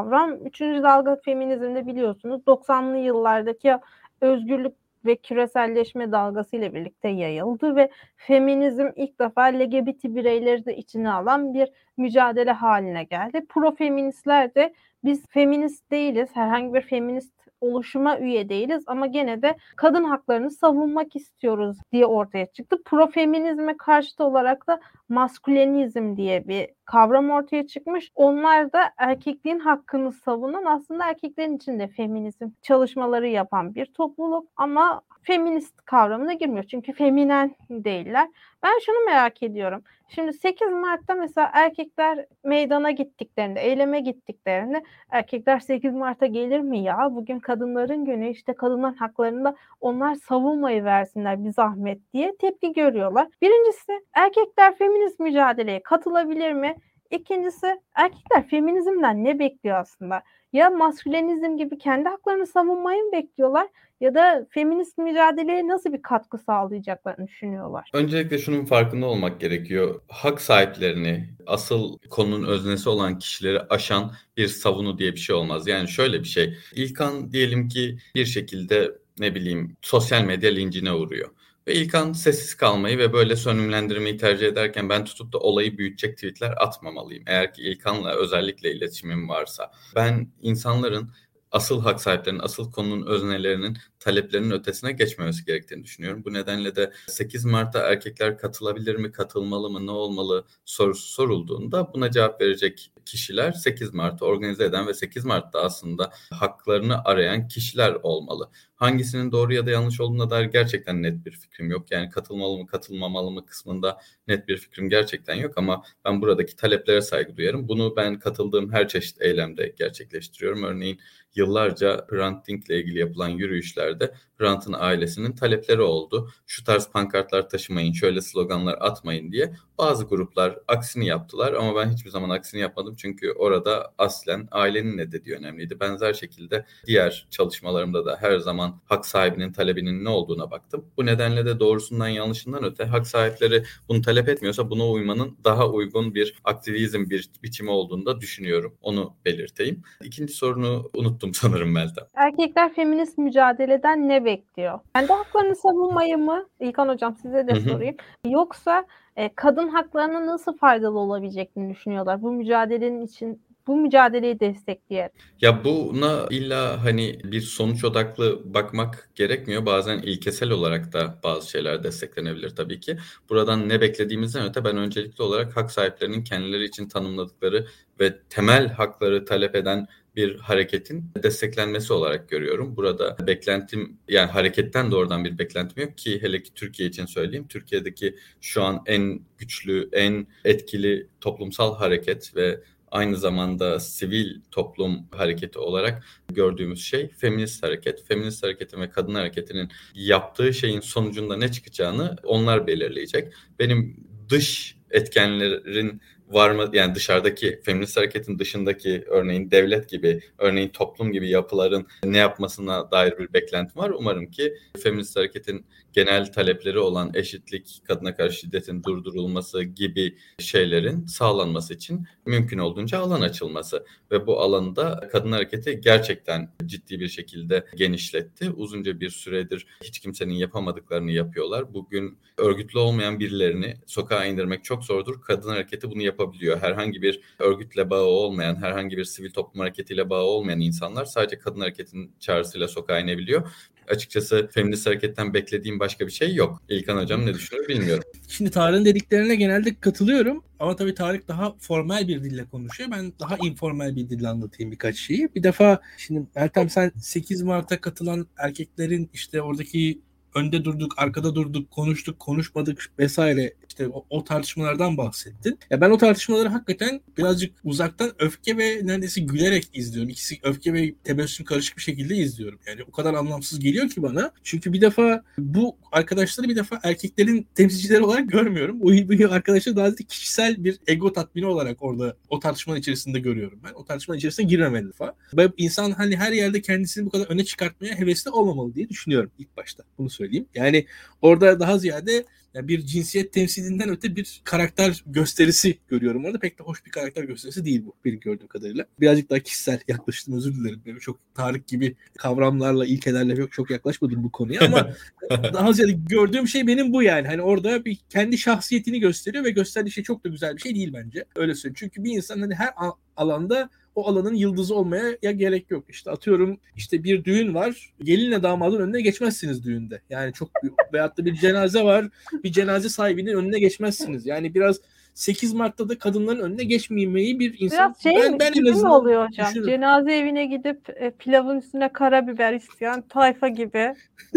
3. 0.45 0.61
dalga 0.61 1.17
feminizmde 1.25 1.87
biliyorsunuz 1.87 2.43
90'lı 2.47 2.97
yıllardaki 2.97 3.79
özgürlük 4.21 4.75
ve 5.05 5.17
küreselleşme 5.17 6.13
dalgası 6.13 6.57
ile 6.57 6.75
birlikte 6.75 7.09
yayıldı 7.09 7.77
ve 7.77 7.91
feminizm 8.17 8.87
ilk 8.97 9.21
defa 9.21 9.43
LGBT 9.43 10.05
bireyleri 10.05 10.67
de 10.67 10.77
içine 10.77 11.13
alan 11.13 11.55
bir 11.55 11.69
mücadele 11.97 12.53
haline 12.53 13.05
geldi. 13.05 13.47
Profeministler 13.49 14.55
de 14.55 14.75
biz 15.05 15.27
feminist 15.27 15.91
değiliz, 15.91 16.29
herhangi 16.35 16.75
bir 16.75 16.83
feminist 16.83 17.44
oluşuma 17.65 18.19
üye 18.19 18.49
değiliz 18.49 18.85
ama 18.87 19.07
gene 19.07 19.43
de 19.43 19.57
kadın 19.77 20.05
haklarını 20.05 20.51
savunmak 20.51 21.17
istiyoruz 21.17 21.77
diye 21.93 22.07
ortaya 22.07 22.47
çıktı. 22.47 22.83
Profeminizme 22.85 23.77
karşıt 23.77 24.21
olarak 24.21 24.67
da 24.67 24.81
maskülenizm 25.09 26.17
diye 26.17 26.49
bir 26.49 26.69
kavram 26.85 27.31
ortaya 27.31 27.67
çıkmış. 27.67 28.11
Onlar 28.15 28.73
da 28.73 28.91
erkekliğin 28.99 29.59
hakkını 29.59 30.13
savunan 30.13 30.65
aslında 30.65 31.05
erkeklerin 31.05 31.57
içinde 31.57 31.89
feminizm 31.89 32.49
çalışmaları 32.63 33.29
yapan 33.29 33.75
bir 33.75 33.87
topluluk 33.87 34.49
ama 34.57 35.03
feminist 35.25 35.85
kavramına 35.85 36.33
girmiyor. 36.33 36.65
Çünkü 36.65 36.93
feminen 36.93 37.55
değiller. 37.71 38.29
Ben 38.63 38.79
şunu 38.87 39.05
merak 39.05 39.43
ediyorum. 39.43 39.83
Şimdi 40.09 40.33
8 40.33 40.71
Mart'ta 40.71 41.15
mesela 41.15 41.51
erkekler 41.53 42.27
meydana 42.45 42.91
gittiklerinde, 42.91 43.61
eyleme 43.61 44.01
gittiklerinde 44.01 44.83
erkekler 45.11 45.59
8 45.59 45.95
Mart'a 45.95 46.27
gelir 46.27 46.61
mi 46.61 46.83
ya? 46.83 47.09
Bugün 47.11 47.39
kadınların 47.39 48.05
günü 48.05 48.31
işte 48.31 48.53
kadınların 48.53 48.95
haklarında 48.95 49.57
onlar 49.81 50.15
savunmayı 50.15 50.85
versinler 50.85 51.45
bir 51.45 51.51
zahmet 51.53 52.13
diye 52.13 52.37
tepki 52.37 52.73
görüyorlar. 52.73 53.29
Birincisi 53.43 53.93
erkekler 54.15 54.75
feminist 54.75 55.21
mücadeleye 55.21 55.83
katılabilir 55.83 56.53
mi? 56.53 56.77
İkincisi 57.11 57.81
erkekler 57.95 58.49
feminizmden 58.49 59.25
ne 59.25 59.39
bekliyor 59.39 59.79
aslında? 59.79 60.23
Ya 60.55 60.71
maskülenizm 60.71 61.57
gibi 61.57 61.79
kendi 61.79 62.09
haklarını 62.09 62.47
savunmayı 62.47 63.03
mı 63.03 63.13
bekliyorlar 63.13 63.69
ya 64.01 64.15
da 64.15 64.47
feminist 64.51 64.99
mücadeleye 64.99 65.69
nasıl 65.69 65.93
bir 65.93 66.03
katkı 66.03 66.39
sağlayacaklarını 66.39 67.27
düşünüyorlar? 67.27 67.91
Öncelikle 67.93 68.39
şunun 68.39 68.65
farkında 68.65 69.07
olmak 69.07 69.41
gerekiyor. 69.41 70.01
Hak 70.09 70.41
sahiplerini, 70.41 71.29
asıl 71.47 71.99
konunun 72.11 72.49
öznesi 72.49 72.89
olan 72.89 73.19
kişileri 73.19 73.61
aşan 73.61 74.13
bir 74.37 74.49
savunu 74.49 74.99
diye 74.99 75.13
bir 75.13 75.21
şey 75.21 75.37
olmaz. 75.37 75.67
Yani 75.67 75.89
şöyle 75.89 76.21
bir 76.21 76.29
şey. 76.29 76.55
İlkan 76.75 77.33
diyelim 77.33 77.69
ki 77.69 77.99
bir 78.15 78.27
şekilde 78.27 78.93
ne 79.19 79.35
bileyim 79.35 79.77
sosyal 79.83 80.25
medya 80.25 80.51
lincine 80.51 80.93
uğruyor. 80.93 81.31
Ve 81.67 81.75
İlkan 81.75 82.13
sessiz 82.13 82.55
kalmayı 82.55 82.99
ve 82.99 83.13
böyle 83.13 83.37
sönümlendirmeyi 83.37 84.17
tercih 84.17 84.47
ederken 84.47 84.89
ben 84.89 85.05
tutup 85.05 85.33
da 85.33 85.39
olayı 85.39 85.79
büyütecek 85.79 86.17
tweetler 86.17 86.55
atmamalıyım. 86.57 87.25
Eğer 87.27 87.55
ki 87.55 87.63
İlkan'la 87.63 88.15
özellikle 88.15 88.73
iletişimim 88.73 89.29
varsa. 89.29 89.73
Ben 89.95 90.33
insanların 90.43 91.11
asıl 91.55 91.81
hak 91.81 92.01
sahiplerinin, 92.01 92.41
asıl 92.41 92.73
konunun 92.73 93.07
öznelerinin 93.07 93.79
taleplerinin 94.01 94.51
ötesine 94.51 94.93
geçmemesi 94.93 95.45
gerektiğini 95.45 95.85
düşünüyorum. 95.85 96.23
Bu 96.25 96.33
nedenle 96.33 96.77
de 96.77 96.93
8 97.07 97.45
Mart'ta 97.45 97.79
erkekler 97.79 98.39
katılabilir 98.39 98.95
mi, 98.97 99.13
katılmalı 99.13 99.71
mı, 99.71 99.87
ne 99.87 99.91
olmalı 99.91 100.45
sorusu 100.65 101.07
sorulduğunda 101.13 101.95
buna 101.95 102.11
cevap 102.11 102.41
verecek 102.41 102.91
kişiler 103.05 103.53
8 103.53 103.95
Mart'ı 103.95 104.25
organize 104.25 104.65
eden 104.65 104.87
ve 104.87 104.95
8 104.95 105.25
Mart'ta 105.25 105.61
aslında 105.61 106.11
haklarını 106.31 107.05
arayan 107.05 107.49
kişiler 107.49 107.97
olmalı. 108.03 108.51
Hangisinin 108.75 109.33
doğru 109.33 109.55
ya 109.55 109.67
da 109.67 109.71
yanlış 109.71 110.01
olduğuna 110.01 110.31
dair 110.31 110.45
gerçekten 110.45 111.03
net 111.03 111.27
bir 111.27 111.33
fikrim 111.33 111.71
yok. 111.71 111.91
Yani 111.91 112.11
katılmalı 112.11 112.59
mı 112.59 112.67
katılmamalı 112.67 113.31
mı 113.31 113.47
kısmında 113.47 113.99
net 114.29 114.49
bir 114.49 114.57
fikrim 114.57 114.89
gerçekten 114.91 115.35
yok 115.35 115.59
ama 115.59 115.83
ben 116.05 116.23
buradaki 116.23 116.57
taleplere 116.57 117.01
saygı 117.01 117.37
duyarım. 117.37 117.69
Bunu 117.69 117.97
ben 117.97 118.19
katıldığım 118.19 118.73
her 118.73 118.89
çeşit 118.89 119.23
eylemde 119.23 119.75
gerçekleştiriyorum. 119.79 120.63
Örneğin 120.63 121.01
yıllarca 121.37 122.07
Hrant 122.11 122.49
Dink'le 122.49 122.71
ilgili 122.71 122.99
yapılan 122.99 123.29
yürüyüşlerde 123.29 124.15
Hrant'ın 124.39 124.73
ailesinin 124.73 125.33
talepleri 125.33 125.81
oldu. 125.83 126.31
Şu 126.47 126.65
tarz 126.65 126.89
pankartlar 126.89 127.49
taşımayın, 127.49 127.93
şöyle 127.93 128.21
sloganlar 128.21 128.79
atmayın 128.81 129.33
diye. 129.33 129.55
Bazı 129.79 130.05
gruplar 130.05 130.59
aksini 130.69 131.07
yaptılar 131.07 131.53
ama 131.53 131.77
ben 131.77 131.91
hiçbir 131.91 132.11
zaman 132.11 132.31
aksini 132.31 132.61
yapmadım 132.61 132.95
çünkü 132.99 133.33
orada 133.33 133.95
aslen 133.99 134.49
ailenin 134.51 134.97
ne 134.97 135.13
dediği 135.13 135.35
önemliydi. 135.35 135.81
Benzer 135.81 136.13
şekilde 136.13 136.67
diğer 136.87 137.27
çalışmalarımda 137.31 138.07
da 138.07 138.17
her 138.21 138.39
zaman 138.39 138.81
hak 138.85 139.07
sahibinin 139.07 139.53
talebinin 139.53 140.05
ne 140.05 140.09
olduğuna 140.09 140.51
baktım. 140.51 140.85
Bu 140.97 141.07
nedenle 141.07 141.47
de 141.47 141.61
doğrusundan 141.61 142.09
yanlışından 142.09 142.65
öte 142.65 142.85
hak 142.85 143.07
sahipleri 143.07 143.65
bunu 143.89 144.03
talep 144.03 144.29
etmiyorsa 144.29 144.71
buna 144.71 144.89
uymanın 144.89 145.39
daha 145.45 145.69
uygun 145.71 146.15
bir 146.15 146.35
aktivizm 146.45 147.11
bir 147.11 147.31
biçimi 147.43 147.71
olduğunu 147.71 148.07
da 148.07 148.21
düşünüyorum. 148.21 148.75
Onu 148.83 149.15
belirteyim. 149.25 149.83
İkinci 150.03 150.33
sorunu 150.33 150.91
unuttum 150.95 151.24
sanırım 151.33 151.73
Meltem. 151.73 152.05
Erkekler 152.15 152.75
feminist 152.75 153.19
mücadeleden 153.19 154.09
ne 154.09 154.25
bekliyor? 154.25 154.81
Kendi 154.95 155.13
haklarını 155.13 155.57
savunmayı 155.57 156.19
mı? 156.19 156.47
İlkan 156.61 156.89
Hocam 156.89 157.17
size 157.23 157.49
de 157.49 157.61
sorayım. 157.61 157.97
Yoksa 158.27 158.85
e, 159.17 159.35
kadın 159.35 159.69
haklarına 159.69 160.27
nasıl 160.27 160.57
faydalı 160.59 160.99
olabileceklerini 160.99 161.75
düşünüyorlar 161.75 162.23
bu 162.23 162.33
mücadelenin 162.33 163.07
için 163.07 163.41
bu 163.67 163.77
mücadeleyi 163.77 164.41
destekleyen. 164.41 165.11
Ya 165.41 165.65
buna 165.65 166.27
illa 166.31 166.85
hani 166.85 167.19
bir 167.25 167.41
sonuç 167.41 167.85
odaklı 167.85 168.55
bakmak 168.55 169.11
gerekmiyor. 169.15 169.67
Bazen 169.67 169.99
ilkesel 169.99 170.51
olarak 170.51 170.93
da 170.93 171.19
bazı 171.25 171.51
şeyler 171.51 171.85
desteklenebilir 171.85 172.51
tabii 172.51 172.81
ki. 172.81 172.99
Buradan 173.31 173.69
ne 173.69 173.81
beklediğimizden 173.81 174.49
öte 174.49 174.65
ben 174.65 174.77
öncelikli 174.77 175.23
olarak 175.23 175.57
hak 175.57 175.71
sahiplerinin 175.71 176.25
kendileri 176.25 176.65
için 176.65 176.89
tanımladıkları 176.89 177.67
ve 178.01 178.19
temel 178.31 178.69
hakları 178.69 179.25
talep 179.25 179.55
eden 179.55 179.87
bir 180.17 180.39
hareketin 180.39 181.11
desteklenmesi 181.23 181.93
olarak 181.93 182.29
görüyorum. 182.29 182.77
Burada 182.77 183.17
beklentim 183.27 183.99
yani 184.09 184.31
hareketten 184.31 184.91
doğrudan 184.91 185.25
bir 185.25 185.39
beklentim 185.39 185.83
yok 185.83 185.99
ki 185.99 186.23
hele 186.23 186.43
ki 186.43 186.55
Türkiye 186.55 186.89
için 186.89 187.07
söyleyeyim. 187.07 187.49
Türkiye'deki 187.49 188.17
şu 188.41 188.63
an 188.63 188.83
en 188.87 189.21
güçlü, 189.39 189.89
en 189.93 190.27
etkili 190.45 191.09
toplumsal 191.21 191.77
hareket 191.77 192.37
ve 192.37 192.61
aynı 192.91 193.17
zamanda 193.17 193.81
sivil 193.81 194.41
toplum 194.51 195.07
hareketi 195.11 195.59
olarak 195.59 196.05
gördüğümüz 196.29 196.85
şey 196.85 197.09
feminist 197.09 197.63
hareket. 197.63 198.05
Feminist 198.09 198.43
hareketin 198.43 198.81
ve 198.81 198.91
kadın 198.91 199.15
hareketinin 199.15 199.71
yaptığı 199.95 200.55
şeyin 200.55 200.81
sonucunda 200.81 201.37
ne 201.37 201.53
çıkacağını 201.53 202.17
onlar 202.25 202.67
belirleyecek. 202.67 203.33
Benim 203.59 203.97
dış 204.29 204.77
etkenlerin 204.91 206.01
var 206.29 206.51
mı 206.51 206.71
yani 206.73 206.95
dışarıdaki 206.95 207.61
feminist 207.65 207.97
hareketin 207.97 208.39
dışındaki 208.39 209.05
örneğin 209.07 209.51
devlet 209.51 209.89
gibi 209.89 210.21
örneğin 210.39 210.69
toplum 210.69 211.13
gibi 211.13 211.29
yapıların 211.29 211.87
ne 212.05 212.19
yapmasına 212.19 212.91
dair 212.91 213.19
bir 213.19 213.33
beklentim 213.33 213.83
var. 213.83 213.91
Umarım 213.91 214.31
ki 214.31 214.55
feminist 214.83 215.17
hareketin 215.17 215.67
genel 215.93 216.33
talepleri 216.33 216.79
olan 216.79 217.11
eşitlik, 217.15 217.81
kadına 217.85 218.17
karşı 218.17 218.39
şiddetin 218.39 218.83
durdurulması 218.83 219.63
gibi 219.63 220.17
şeylerin 220.39 221.07
sağlanması 221.07 221.75
için 221.75 222.07
mümkün 222.27 222.59
olduğunca 222.59 222.99
alan 222.99 223.21
açılması 223.21 223.87
ve 224.11 224.27
bu 224.27 224.41
alanda 224.41 225.09
kadın 225.13 225.33
hareketi 225.33 225.81
gerçekten 225.81 226.49
ciddi 226.67 227.01
bir 227.01 227.09
şekilde 227.09 227.67
genişletti. 227.77 228.51
Uzunca 228.51 229.01
bir 229.01 229.11
süredir 229.11 229.67
hiç 229.85 229.99
kimsenin 229.99 230.35
yapamadıklarını 230.35 231.11
yapıyorlar. 231.11 231.75
Bugün 231.75 232.19
örgütlü 232.39 232.79
olmayan 232.79 233.21
birilerini 233.21 233.75
sokağa 233.87 234.25
indirmek 234.25 234.65
çok 234.65 234.85
zordur. 234.85 235.21
Kadın 235.21 235.49
hareketi 235.49 235.91
bunu 235.91 236.03
yapabiliyor. 236.15 236.63
Herhangi 236.63 237.03
bir 237.03 237.21
örgütle 237.39 237.91
bağı 237.91 238.05
olmayan, 238.05 238.57
herhangi 238.57 238.97
bir 238.97 239.05
sivil 239.05 239.31
toplum 239.31 239.61
hareketiyle 239.61 240.11
bağı 240.11 240.23
olmayan 240.23 240.61
insanlar 240.61 241.05
sadece 241.05 241.39
kadın 241.39 241.61
hareketinin 241.61 242.13
çağrısıyla 242.21 242.69
sokağa 242.69 242.99
inebiliyor. 243.01 243.51
Açıkçası 243.89 244.49
feminist 244.53 244.87
hareketten 244.87 245.35
beklediğim 245.35 245.81
başka 245.81 246.07
bir 246.07 246.13
şey 246.13 246.35
yok. 246.35 246.63
İlkan 246.69 246.97
Hocam 246.97 247.27
ne 247.27 247.35
düşünüyor 247.35 247.69
bilmiyorum. 247.69 248.05
Şimdi 248.29 248.51
Tarık'ın 248.51 248.85
dediklerine 248.85 249.35
genelde 249.35 249.81
katılıyorum. 249.81 250.45
Ama 250.59 250.77
tabii 250.77 250.95
Tarık 250.95 251.29
daha 251.29 251.55
formal 251.59 252.09
bir 252.09 252.25
dille 252.25 252.45
konuşuyor. 252.45 252.91
Ben 252.91 253.13
daha 253.21 253.37
informal 253.37 253.97
bir 253.97 254.11
dille 254.11 254.29
anlatayım 254.29 254.73
birkaç 254.73 254.97
şeyi. 254.97 255.29
Bir 255.35 255.43
defa 255.43 255.81
şimdi 255.99 256.27
Meltem 256.37 256.71
sen 256.71 256.93
8 256.99 257.43
Mart'a 257.43 257.81
katılan 257.81 258.27
erkeklerin 258.39 259.11
işte 259.13 259.43
oradaki 259.43 260.01
önde 260.35 260.65
durduk, 260.65 260.95
arkada 260.97 261.35
durduk, 261.35 261.71
konuştuk, 261.71 262.19
konuşmadık 262.19 262.91
vesaire 262.99 263.55
işte 263.75 263.89
o, 263.89 264.07
o 264.11 264.25
tartışmalardan 264.25 264.97
bahsettin. 264.97 265.59
Ya 265.71 265.81
ben 265.81 265.91
o 265.91 265.99
tartışmaları 265.99 266.49
hakikaten 266.49 267.01
birazcık 267.19 267.55
uzaktan 267.65 268.13
öfke 268.19 268.59
ve 268.59 268.81
neredeyse 268.83 269.21
gülerek 269.21 269.69
izliyorum. 269.73 270.11
İkisi 270.11 270.39
öfke 270.43 270.73
ve 270.73 270.95
tebessüm 271.05 271.47
karışık 271.47 271.77
bir 271.77 271.83
şekilde 271.83 272.17
izliyorum. 272.17 272.59
Yani 272.67 272.83
o 272.89 272.93
kadar 272.93 273.15
anlamsız 273.15 273.61
geliyor 273.61 273.89
ki 273.89 274.03
bana. 274.03 274.33
Çünkü 274.43 274.73
bir 274.73 274.81
defa 274.81 275.23
bu 275.39 275.77
arkadaşları 275.93 276.49
bir 276.49 276.57
defa 276.57 276.81
erkeklerin 276.83 277.47
temsilcileri 277.55 278.03
olarak 278.03 278.29
görmüyorum. 278.29 278.81
Bu, 278.81 278.87
bu 278.87 279.33
arkadaşları 279.33 279.77
daha 279.77 279.87
ziyade 279.87 280.05
kişisel 280.05 280.65
bir 280.65 280.79
ego 280.87 281.13
tatmini 281.13 281.47
olarak 281.47 281.83
orada 281.83 282.17
o 282.29 282.41
tartışmanın 282.41 282.81
içerisinde 282.81 283.21
görüyorum 283.21 283.61
ben. 283.65 283.73
O 283.75 283.85
tartışmanın 283.85 284.19
içerisine 284.19 284.47
girmemeli 284.47 284.89
defa. 284.89 285.15
Ve 285.37 285.49
insan 285.57 285.91
hani 285.91 286.17
her 286.17 286.33
yerde 286.33 286.63
kendisini 286.63 287.07
bu 287.07 287.11
kadar 287.11 287.27
öne 287.27 287.45
çıkartmaya 287.45 287.99
hevesli 287.99 288.31
olmamalı 288.31 288.75
diye 288.75 288.89
düşünüyorum 288.89 289.31
ilk 289.39 289.57
başta. 289.57 289.83
Bunu 289.99 290.11
söyleyeyim. 290.11 290.47
Yani 290.55 290.87
orada 291.23 291.61
daha 291.61 291.79
ziyade 291.79 292.25
yani 292.55 292.69
bir 292.69 292.87
cinsiyet 292.87 293.33
temsilinden 293.33 293.89
öte 293.89 294.17
bir 294.17 294.41
karakter 294.45 295.05
gösterisi 295.07 295.79
görüyorum 295.89 296.25
orada. 296.25 296.39
Pek 296.39 296.59
de 296.59 296.63
hoş 296.63 296.87
bir 296.87 296.91
karakter 296.91 297.25
gösterisi 297.25 297.65
değil 297.65 297.87
bu 297.87 297.95
benim 298.05 298.21
gördüğüm 298.21 298.49
kadarıyla. 298.49 298.87
Birazcık 299.01 299.31
daha 299.31 299.39
kişisel 299.39 299.81
yaklaştım 299.89 300.37
özür 300.37 300.55
dilerim. 300.55 300.83
Benim 300.87 300.99
çok 300.99 301.19
Tarık 301.35 301.67
gibi 301.67 301.97
kavramlarla, 302.19 302.87
ilkelerle 302.87 303.37
çok, 303.37 303.53
çok 303.53 303.71
yaklaşmadım 303.71 304.25
bu 304.25 304.33
konuya 304.33 304.61
ama 304.61 304.91
daha 305.31 305.73
ziyade 305.73 305.93
gördüğüm 305.93 306.49
şey 306.49 306.67
benim 306.67 306.93
bu 306.93 307.03
yani. 307.03 307.27
Hani 307.27 307.43
orada 307.43 307.85
bir 307.85 307.99
kendi 308.09 308.39
şahsiyetini 308.39 309.01
gösteriyor 309.01 309.45
ve 309.45 309.51
gösterdiği 309.51 309.91
şey 309.91 310.05
çok 310.05 310.25
da 310.25 310.29
güzel 310.29 310.57
bir 310.57 310.63
şey 310.63 310.75
değil 310.75 310.93
bence. 310.93 311.25
Öyle 311.37 311.55
söyleyeyim. 311.55 311.77
Çünkü 311.79 312.05
bir 312.05 312.17
insan 312.17 312.41
hani 312.41 312.55
her 312.55 312.71
alanda 313.17 313.71
o 313.95 314.09
alanın 314.09 314.35
yıldızı 314.35 314.75
olmaya 314.75 315.17
ya 315.23 315.31
gerek 315.31 315.71
yok. 315.71 315.85
İşte 315.89 316.11
atıyorum 316.11 316.59
işte 316.77 317.05
bir 317.05 317.25
düğün 317.25 317.55
var. 317.55 317.93
Gelinle 318.03 318.43
damadın 318.43 318.81
önüne 318.81 319.01
geçmezsiniz 319.01 319.65
düğünde. 319.65 320.01
Yani 320.11 320.33
çok 320.33 320.51
veyahut 320.93 321.19
da 321.19 321.25
bir 321.25 321.35
cenaze 321.35 321.85
var. 321.85 322.09
Bir 322.45 322.53
cenaze 322.53 322.89
sahibinin 322.89 323.35
önüne 323.35 323.59
geçmezsiniz. 323.59 324.27
Yani 324.27 324.55
biraz 324.55 324.81
8 325.15 325.53
Mart'ta 325.55 325.89
da 325.89 325.99
kadınların 325.99 326.41
önüne 326.41 326.65
geçmemeyi 326.65 327.39
bir 327.41 327.57
insan 327.59 327.79
Biraz 327.79 328.03
şey 328.03 328.23
ben, 328.33 328.39
ben 328.39 328.53
gibi 328.53 328.71
mi 328.73 328.89
oluyor 328.89 329.29
hocam? 329.29 329.47
düşünürüm. 329.47 329.69
Cenaze 329.71 330.13
evine 330.13 330.47
gidip 330.47 330.91
e, 331.01 331.11
pilavın 331.11 331.59
üstüne 331.61 331.93
karabiber 331.93 332.53
isteyen 332.53 333.03
tayfa 333.09 333.49
gibi. 333.49 333.79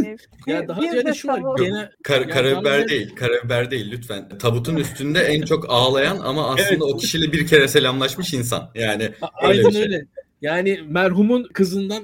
E, 0.06 0.18
Ya 0.48 0.68
daha 0.68 0.82
bir 0.82 0.90
ziyade 0.90 1.06
de 1.06 1.14
şu 1.14 1.28
var. 1.28 1.42
Gene, 1.60 1.90
Kar, 2.04 2.22
Yani 2.22 2.30
karabiber 2.32 2.64
bazen- 2.64 2.88
değil, 2.90 3.16
karabiber 3.16 3.72
değil 3.72 3.92
lütfen. 3.92 4.30
Tabutun 4.38 4.76
üstünde 4.76 5.20
en 5.20 5.42
çok 5.42 5.66
ağlayan 5.70 6.18
ama 6.20 6.48
aslında 6.48 6.70
Evet. 6.70 6.82
o 6.82 6.98
kişiyle 6.98 7.32
bir 7.32 7.48
kere 7.48 7.68
selamlaşmış 7.68 8.34
insan. 8.34 8.70
Yani 8.76 9.10
A- 9.22 9.48
Öyle 9.48 9.60
Aynen 9.60 9.70
şey. 9.70 9.82
öyle. 9.82 10.06
Yani 10.42 10.80
merhumun 10.88 11.44
kızından, 11.54 12.04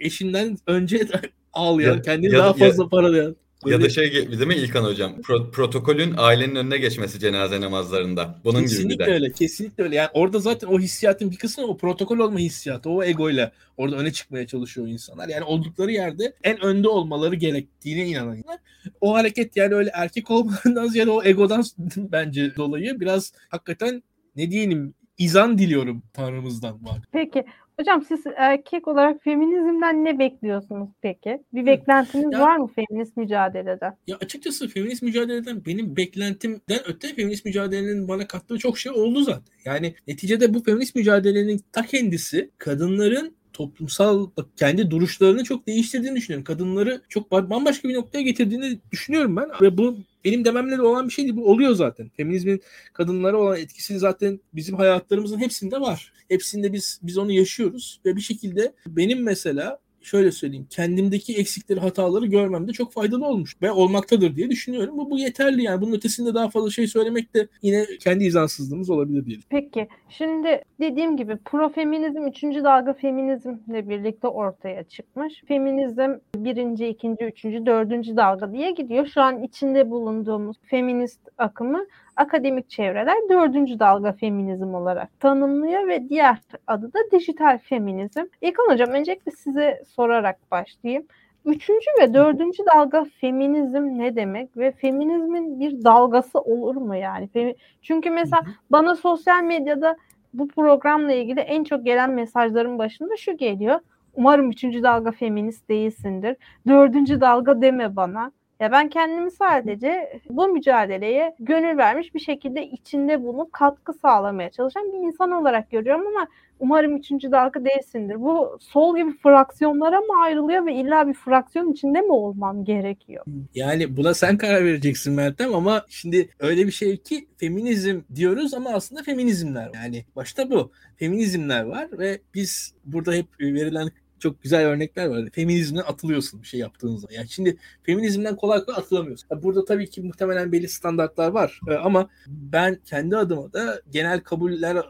eşinden 0.00 0.56
önce 0.66 1.00
ağlayan, 1.52 1.94
Ya- 1.96 2.02
kendini 2.02 2.32
ya- 2.32 2.38
daha 2.38 2.46
ya- 2.46 2.52
fazla 2.54 2.88
paralayan. 2.88 3.36
Böyle... 3.64 3.76
Ya 3.76 3.82
da 3.82 3.88
şey 3.88 4.12
değil 4.14 4.46
mi 4.46 4.54
İlkan 4.54 4.84
hocam? 4.84 5.12
Pro- 5.20 5.50
protokolün 5.50 6.14
ailenin 6.16 6.54
önüne 6.54 6.78
geçmesi 6.78 7.18
cenaze 7.18 7.60
namazlarında. 7.60 8.40
Bunun 8.44 8.62
kesinlikle 8.62 8.94
gibi 8.94 9.02
bir 9.02 9.06
de. 9.06 9.12
öyle. 9.12 9.32
Kesinlikle 9.32 9.84
öyle. 9.84 9.96
Yani 9.96 10.08
orada 10.12 10.38
zaten 10.38 10.68
o 10.68 10.78
hissiyatın 10.78 11.30
bir 11.30 11.36
kısmı 11.36 11.64
o 11.64 11.76
protokol 11.76 12.18
olma 12.18 12.38
hissiyatı. 12.38 12.90
O 12.90 13.02
egoyla 13.02 13.52
orada 13.76 13.96
öne 13.96 14.12
çıkmaya 14.12 14.46
çalışıyor 14.46 14.86
insanlar. 14.86 15.28
Yani 15.28 15.44
oldukları 15.44 15.92
yerde 15.92 16.34
en 16.42 16.64
önde 16.64 16.88
olmaları 16.88 17.34
gerektiğine 17.34 18.06
inananlar. 18.06 18.58
O 19.00 19.14
hareket 19.14 19.56
yani 19.56 19.74
öyle 19.74 19.90
erkek 19.94 20.30
olmadan 20.30 20.86
ziyade 20.86 21.10
o 21.10 21.24
egodan 21.24 21.64
bence 21.96 22.56
dolayı 22.56 23.00
biraz 23.00 23.32
hakikaten 23.48 24.02
ne 24.36 24.50
diyelim 24.50 24.94
izan 25.18 25.58
diliyorum 25.58 26.02
Tanrımızdan. 26.12 26.84
Var. 26.84 26.98
Peki 27.12 27.44
hocam 27.78 28.04
siz 28.08 28.20
erkek 28.36 28.88
olarak 28.88 29.22
feminizmden 29.22 30.04
ne 30.04 30.18
bekliyorsunuz 30.18 30.88
peki? 31.02 31.42
Bir 31.52 31.66
beklentiniz 31.66 32.32
ya, 32.32 32.40
var 32.40 32.56
mı 32.56 32.70
feminist 32.76 33.16
mücadeleden? 33.16 33.96
Ya 34.06 34.16
açıkçası 34.16 34.68
feminist 34.68 35.02
mücadeleden 35.02 35.64
benim 35.66 35.96
beklentimden 35.96 36.78
öte 36.86 37.14
feminist 37.14 37.44
mücadelenin 37.44 38.08
bana 38.08 38.26
kattığı 38.26 38.58
çok 38.58 38.78
şey 38.78 38.92
oldu 38.92 39.22
zaten. 39.22 39.54
Yani 39.64 39.94
neticede 40.06 40.54
bu 40.54 40.62
feminist 40.62 40.94
mücadelenin 40.94 41.60
ta 41.72 41.82
kendisi 41.82 42.50
kadınların 42.58 43.38
toplumsal 43.52 44.30
kendi 44.56 44.90
duruşlarını 44.90 45.44
çok 45.44 45.66
değiştirdiğini 45.66 46.16
düşünüyorum. 46.16 46.44
Kadınları 46.44 47.00
çok 47.08 47.30
bambaşka 47.32 47.88
bir 47.88 47.94
noktaya 47.94 48.22
getirdiğini 48.22 48.78
düşünüyorum 48.92 49.36
ben. 49.36 49.48
Ve 49.60 49.78
bu 49.78 49.96
benim 50.28 50.44
dememle 50.44 50.78
de 50.78 50.82
olan 50.82 51.08
bir 51.08 51.12
şey 51.12 51.24
değil. 51.24 51.36
Bu 51.36 51.50
oluyor 51.50 51.74
zaten. 51.74 52.08
Feminizmin 52.16 52.62
kadınlara 52.92 53.36
olan 53.36 53.58
etkisi 53.58 53.98
zaten 53.98 54.40
bizim 54.52 54.76
hayatlarımızın 54.76 55.38
hepsinde 55.38 55.80
var. 55.80 56.12
Hepsinde 56.28 56.72
biz 56.72 57.00
biz 57.02 57.18
onu 57.18 57.32
yaşıyoruz 57.32 58.00
ve 58.04 58.16
bir 58.16 58.20
şekilde 58.20 58.74
benim 58.86 59.22
mesela 59.22 59.78
şöyle 60.02 60.32
söyleyeyim 60.32 60.66
kendimdeki 60.70 61.36
eksikleri 61.36 61.80
hataları 61.80 62.26
görmemde 62.26 62.72
çok 62.72 62.92
faydalı 62.92 63.26
olmuş 63.26 63.62
ve 63.62 63.70
olmaktadır 63.70 64.36
diye 64.36 64.50
düşünüyorum. 64.50 64.98
Bu, 64.98 65.10
bu 65.10 65.18
yeterli 65.18 65.62
yani 65.62 65.80
bunun 65.80 65.92
ötesinde 65.92 66.34
daha 66.34 66.48
fazla 66.48 66.70
şey 66.70 66.86
söylemek 66.86 67.34
de 67.34 67.48
yine 67.62 67.86
kendi 68.00 68.24
izansızlığımız 68.24 68.90
olabilir 68.90 69.24
diyelim. 69.24 69.44
Peki 69.50 69.88
şimdi 70.08 70.62
dediğim 70.80 71.16
gibi 71.16 71.36
profeminizm 71.36 72.26
3. 72.26 72.42
dalga 72.42 72.92
feminizmle 72.92 73.88
birlikte 73.88 74.28
ortaya 74.28 74.84
çıkmış. 74.84 75.42
Feminizm 75.48 76.14
birinci, 76.36 76.86
ikinci, 76.86 77.24
üçüncü, 77.24 77.66
dördüncü 77.66 78.16
dalga 78.16 78.52
diye 78.52 78.70
gidiyor. 78.70 79.06
Şu 79.06 79.20
an 79.20 79.42
içinde 79.42 79.90
bulunduğumuz 79.90 80.56
feminist 80.64 81.20
akımı 81.38 81.86
akademik 82.18 82.70
çevreler 82.70 83.16
dördüncü 83.28 83.78
dalga 83.78 84.12
feminizm 84.12 84.74
olarak 84.74 85.20
tanımlıyor 85.20 85.88
ve 85.88 86.08
diğer 86.08 86.38
adı 86.66 86.92
da 86.92 86.98
dijital 87.12 87.58
feminizm. 87.58 88.24
İlkan 88.40 88.72
Hocam 88.72 88.90
öncelikle 88.90 89.32
size 89.32 89.82
sorarak 89.86 90.50
başlayayım. 90.50 91.06
Üçüncü 91.44 91.86
ve 92.00 92.14
dördüncü 92.14 92.62
dalga 92.74 93.06
feminizm 93.20 93.98
ne 93.98 94.16
demek 94.16 94.56
ve 94.56 94.72
feminizmin 94.72 95.60
bir 95.60 95.84
dalgası 95.84 96.40
olur 96.40 96.76
mu 96.76 96.96
yani? 96.96 97.54
Çünkü 97.82 98.10
mesela 98.10 98.42
bana 98.70 98.96
sosyal 98.96 99.42
medyada 99.42 99.96
bu 100.34 100.48
programla 100.48 101.12
ilgili 101.12 101.40
en 101.40 101.64
çok 101.64 101.84
gelen 101.84 102.10
mesajların 102.10 102.78
başında 102.78 103.16
şu 103.16 103.36
geliyor. 103.36 103.80
Umarım 104.14 104.50
üçüncü 104.50 104.82
dalga 104.82 105.10
feminist 105.10 105.68
değilsindir. 105.68 106.36
Dördüncü 106.68 107.20
dalga 107.20 107.62
deme 107.62 107.96
bana. 107.96 108.32
Ya 108.60 108.72
ben 108.72 108.88
kendimi 108.88 109.30
sadece 109.30 110.20
bu 110.30 110.48
mücadeleye 110.48 111.34
gönül 111.40 111.76
vermiş 111.76 112.14
bir 112.14 112.20
şekilde 112.20 112.66
içinde 112.66 113.22
bulunup 113.22 113.52
katkı 113.52 113.92
sağlamaya 113.92 114.50
çalışan 114.50 114.92
bir 114.92 115.06
insan 115.06 115.30
olarak 115.30 115.70
görüyorum 115.70 116.06
ama 116.06 116.26
umarım 116.60 116.96
üçüncü 116.96 117.32
dalga 117.32 117.64
değilsindir. 117.64 118.20
Bu 118.20 118.58
sol 118.60 118.96
gibi 118.96 119.16
fraksiyonlara 119.22 120.00
mı 120.00 120.22
ayrılıyor 120.22 120.66
ve 120.66 120.74
illa 120.74 121.08
bir 121.08 121.14
fraksiyon 121.14 121.72
içinde 121.72 122.00
mi 122.00 122.12
olmam 122.12 122.64
gerekiyor? 122.64 123.24
Yani 123.54 123.96
buna 123.96 124.14
sen 124.14 124.38
karar 124.38 124.64
vereceksin 124.64 125.12
Meltem 125.12 125.54
ama 125.54 125.84
şimdi 125.88 126.28
öyle 126.38 126.66
bir 126.66 126.72
şey 126.72 126.96
ki 126.96 127.28
feminizm 127.36 128.00
diyoruz 128.14 128.54
ama 128.54 128.70
aslında 128.70 129.02
feminizmler. 129.02 129.70
Yani 129.74 130.04
başta 130.16 130.50
bu. 130.50 130.72
Feminizmler 130.96 131.62
var 131.62 131.88
ve 131.98 132.20
biz 132.34 132.74
burada 132.84 133.12
hep 133.12 133.26
verilen 133.40 133.90
çok 134.20 134.42
güzel 134.42 134.66
örnekler 134.66 135.06
var. 135.06 135.28
Feminizmden 135.32 135.82
atılıyorsun 135.82 136.42
bir 136.42 136.46
şey 136.46 136.60
yaptığın 136.60 136.96
zaman. 136.96 137.14
Yani 137.14 137.28
şimdi 137.28 137.56
feminizmden 137.82 138.36
kolay 138.36 138.64
kolay 138.64 138.78
atılamıyorsun. 138.78 139.42
Burada 139.42 139.64
tabii 139.64 139.90
ki 139.90 140.02
muhtemelen 140.02 140.52
belli 140.52 140.68
standartlar 140.68 141.28
var 141.28 141.60
e, 141.68 141.74
ama 141.74 142.08
ben 142.26 142.78
kendi 142.84 143.16
adıma 143.16 143.52
da 143.52 143.80
genel 143.90 144.20
kabuller 144.20 144.82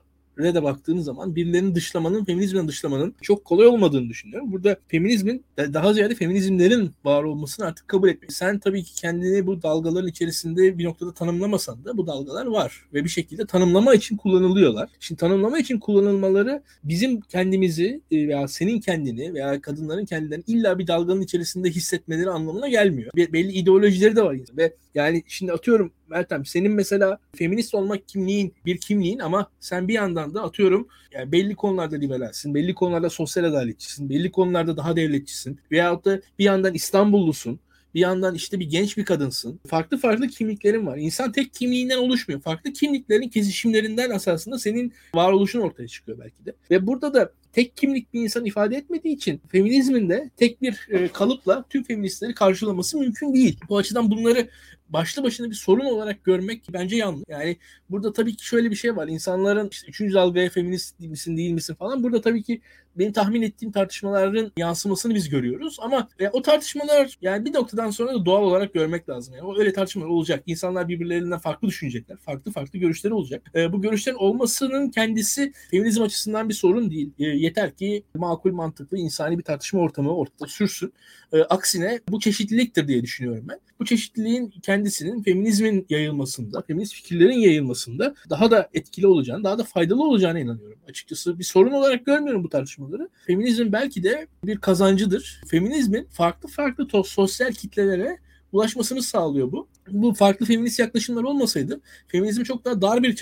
de 0.44 0.62
baktığınız 0.62 1.04
zaman 1.04 1.36
birilerinin 1.36 1.74
dışlamanın, 1.74 2.24
feminizmin 2.24 2.68
dışlamanın 2.68 3.14
çok 3.22 3.44
kolay 3.44 3.66
olmadığını 3.66 4.08
düşünüyorum. 4.08 4.52
Burada 4.52 4.76
feminizmin 4.88 5.44
daha 5.58 5.92
ziyade 5.92 6.14
feminizmlerin 6.14 6.90
var 7.04 7.22
olmasını 7.22 7.66
artık 7.66 7.88
kabul 7.88 8.08
etmek. 8.08 8.32
Sen 8.32 8.58
tabii 8.58 8.82
ki 8.84 8.94
kendini 8.94 9.46
bu 9.46 9.62
dalgaların 9.62 10.08
içerisinde 10.08 10.78
bir 10.78 10.84
noktada 10.84 11.14
tanımlamasan 11.14 11.84
da 11.84 11.96
bu 11.96 12.06
dalgalar 12.06 12.46
var 12.46 12.84
ve 12.94 13.04
bir 13.04 13.08
şekilde 13.08 13.46
tanımlama 13.46 13.94
için 13.94 14.16
kullanılıyorlar. 14.16 14.90
Şimdi 15.00 15.20
tanımlama 15.20 15.58
için 15.58 15.78
kullanılmaları 15.78 16.62
bizim 16.84 17.20
kendimizi 17.20 18.00
e, 18.10 18.28
veya 18.28 18.48
senin 18.48 18.80
kendini 18.80 19.34
veya 19.34 19.60
kadınların 19.60 20.04
kendilerini 20.04 20.44
illa 20.46 20.78
bir 20.78 20.86
dalganın 20.86 21.20
içerisinde 21.20 21.70
hissetmeleri 21.70 22.30
anlamına 22.30 22.68
gelmiyor. 22.68 23.10
Belli 23.16 23.52
ideolojileri 23.52 24.16
de 24.16 24.22
var 24.22 24.36
ve 24.56 24.74
yani 24.94 25.22
şimdi 25.26 25.52
atıyorum 25.52 25.92
Meltem 26.08 26.44
senin 26.44 26.72
mesela 26.72 27.18
feminist 27.36 27.74
olmak 27.74 28.08
kimliğin 28.08 28.54
bir 28.66 28.78
kimliğin 28.78 29.18
ama 29.18 29.50
sen 29.60 29.88
bir 29.88 29.94
yandan 29.94 30.34
da 30.34 30.42
atıyorum 30.42 30.88
yani 31.12 31.32
belli 31.32 31.54
konularda 31.54 31.96
liberalsin, 31.96 32.54
belli 32.54 32.74
konularda 32.74 33.10
sosyal 33.10 33.44
adaletçisin, 33.44 34.10
belli 34.10 34.30
konularda 34.30 34.76
daha 34.76 34.96
devletçisin 34.96 35.60
veyahut 35.72 36.04
da 36.04 36.20
bir 36.38 36.44
yandan 36.44 36.74
İstanbullusun 36.74 37.60
bir 37.94 38.00
yandan 38.00 38.34
işte 38.34 38.60
bir 38.60 38.70
genç 38.70 38.96
bir 38.96 39.04
kadınsın. 39.04 39.60
Farklı 39.66 39.98
farklı 39.98 40.28
kimliklerin 40.28 40.86
var. 40.86 40.96
İnsan 40.96 41.32
tek 41.32 41.54
kimliğinden 41.54 41.98
oluşmuyor. 41.98 42.40
Farklı 42.40 42.72
kimliklerin 42.72 43.28
kesişimlerinden 43.28 44.10
esasında 44.10 44.58
senin 44.58 44.92
varoluşun 45.14 45.60
ortaya 45.60 45.88
çıkıyor 45.88 46.18
belki 46.18 46.46
de. 46.46 46.54
Ve 46.70 46.86
burada 46.86 47.14
da 47.14 47.32
tek 47.58 47.76
kimlik 47.76 48.14
bir 48.14 48.22
insan 48.22 48.44
ifade 48.44 48.76
etmediği 48.76 49.14
için 49.14 49.42
feminizmin 49.48 50.08
de 50.08 50.30
tek 50.36 50.62
bir 50.62 50.88
e, 50.90 51.08
kalıpla 51.08 51.64
tüm 51.70 51.82
feministleri 51.82 52.34
karşılaması 52.34 52.98
mümkün 52.98 53.34
değil. 53.34 53.60
Bu 53.68 53.76
açıdan 53.76 54.10
bunları 54.10 54.48
başlı 54.88 55.22
başına 55.22 55.50
bir 55.50 55.54
sorun 55.54 55.84
olarak 55.84 56.24
görmek 56.24 56.62
bence 56.72 56.96
yanlış. 56.96 57.24
Yani 57.28 57.56
burada 57.90 58.12
tabii 58.12 58.36
ki 58.36 58.46
şöyle 58.46 58.70
bir 58.70 58.76
şey 58.76 58.96
var. 58.96 59.08
İnsanların 59.08 59.68
işte 59.72 59.88
üçüncü 59.88 60.14
dalgaya 60.14 60.50
feminist 60.50 61.00
misin 61.00 61.36
değil 61.36 61.50
misin 61.50 61.74
falan. 61.74 62.02
Burada 62.02 62.20
tabii 62.20 62.42
ki 62.42 62.60
benim 62.98 63.12
tahmin 63.12 63.42
ettiğim 63.42 63.72
tartışmaların 63.72 64.52
yansımasını 64.56 65.14
biz 65.14 65.28
görüyoruz. 65.28 65.76
Ama 65.80 66.08
e, 66.18 66.28
o 66.28 66.42
tartışmalar 66.42 67.18
yani 67.22 67.44
bir 67.44 67.54
noktadan 67.54 67.90
sonra 67.90 68.14
da 68.14 68.24
doğal 68.24 68.42
olarak 68.42 68.74
görmek 68.74 69.08
lazım. 69.08 69.34
Yani 69.34 69.46
o 69.46 69.58
öyle 69.58 69.72
tartışmalar 69.72 70.08
olacak. 70.08 70.42
İnsanlar 70.46 70.88
birbirlerinden 70.88 71.38
farklı 71.38 71.68
düşünecekler. 71.68 72.16
Farklı 72.16 72.52
farklı 72.52 72.78
görüşleri 72.78 73.14
olacak. 73.14 73.42
E, 73.54 73.72
bu 73.72 73.82
görüşlerin 73.82 74.16
olmasının 74.16 74.90
kendisi 74.90 75.52
feminizm 75.70 76.02
açısından 76.02 76.48
bir 76.48 76.54
sorun 76.54 76.90
değil. 76.90 77.10
E, 77.18 77.24
yeter 77.48 77.76
ki 77.76 78.02
makul, 78.14 78.52
mantıklı, 78.52 78.98
insani 78.98 79.38
bir 79.38 79.42
tartışma 79.42 79.80
ortamı 79.80 80.16
ortada 80.16 80.48
sürsün. 80.48 80.92
E, 81.32 81.42
aksine 81.42 82.00
bu 82.08 82.20
çeşitliliktir 82.20 82.88
diye 82.88 83.02
düşünüyorum 83.02 83.44
ben. 83.48 83.60
Bu 83.80 83.84
çeşitliliğin 83.84 84.50
kendisinin 84.62 85.22
feminizmin 85.22 85.86
yayılmasında, 85.90 86.62
feminist 86.62 86.94
fikirlerin 86.94 87.38
yayılmasında 87.38 88.14
daha 88.30 88.50
da 88.50 88.68
etkili 88.74 89.06
olacağını, 89.06 89.44
daha 89.44 89.58
da 89.58 89.64
faydalı 89.64 90.02
olacağına 90.02 90.40
inanıyorum. 90.40 90.78
Açıkçası 90.88 91.38
bir 91.38 91.44
sorun 91.44 91.72
olarak 91.72 92.06
görmüyorum 92.06 92.44
bu 92.44 92.48
tartışmaları. 92.48 93.08
Feminizm 93.26 93.72
belki 93.72 94.02
de 94.02 94.26
bir 94.44 94.58
kazancıdır. 94.58 95.40
Feminizmin 95.48 96.04
farklı 96.04 96.48
farklı 96.48 97.04
sosyal 97.04 97.52
kitlelere 97.52 98.18
ulaşmasını 98.52 99.02
sağlıyor 99.02 99.52
bu. 99.52 99.68
Bu 99.90 100.14
farklı 100.14 100.46
feminist 100.46 100.78
yaklaşımlar 100.78 101.22
olmasaydı 101.22 101.80
feminizm 102.08 102.42
çok 102.42 102.64
daha 102.64 102.82
dar 102.82 103.02
bir 103.02 103.16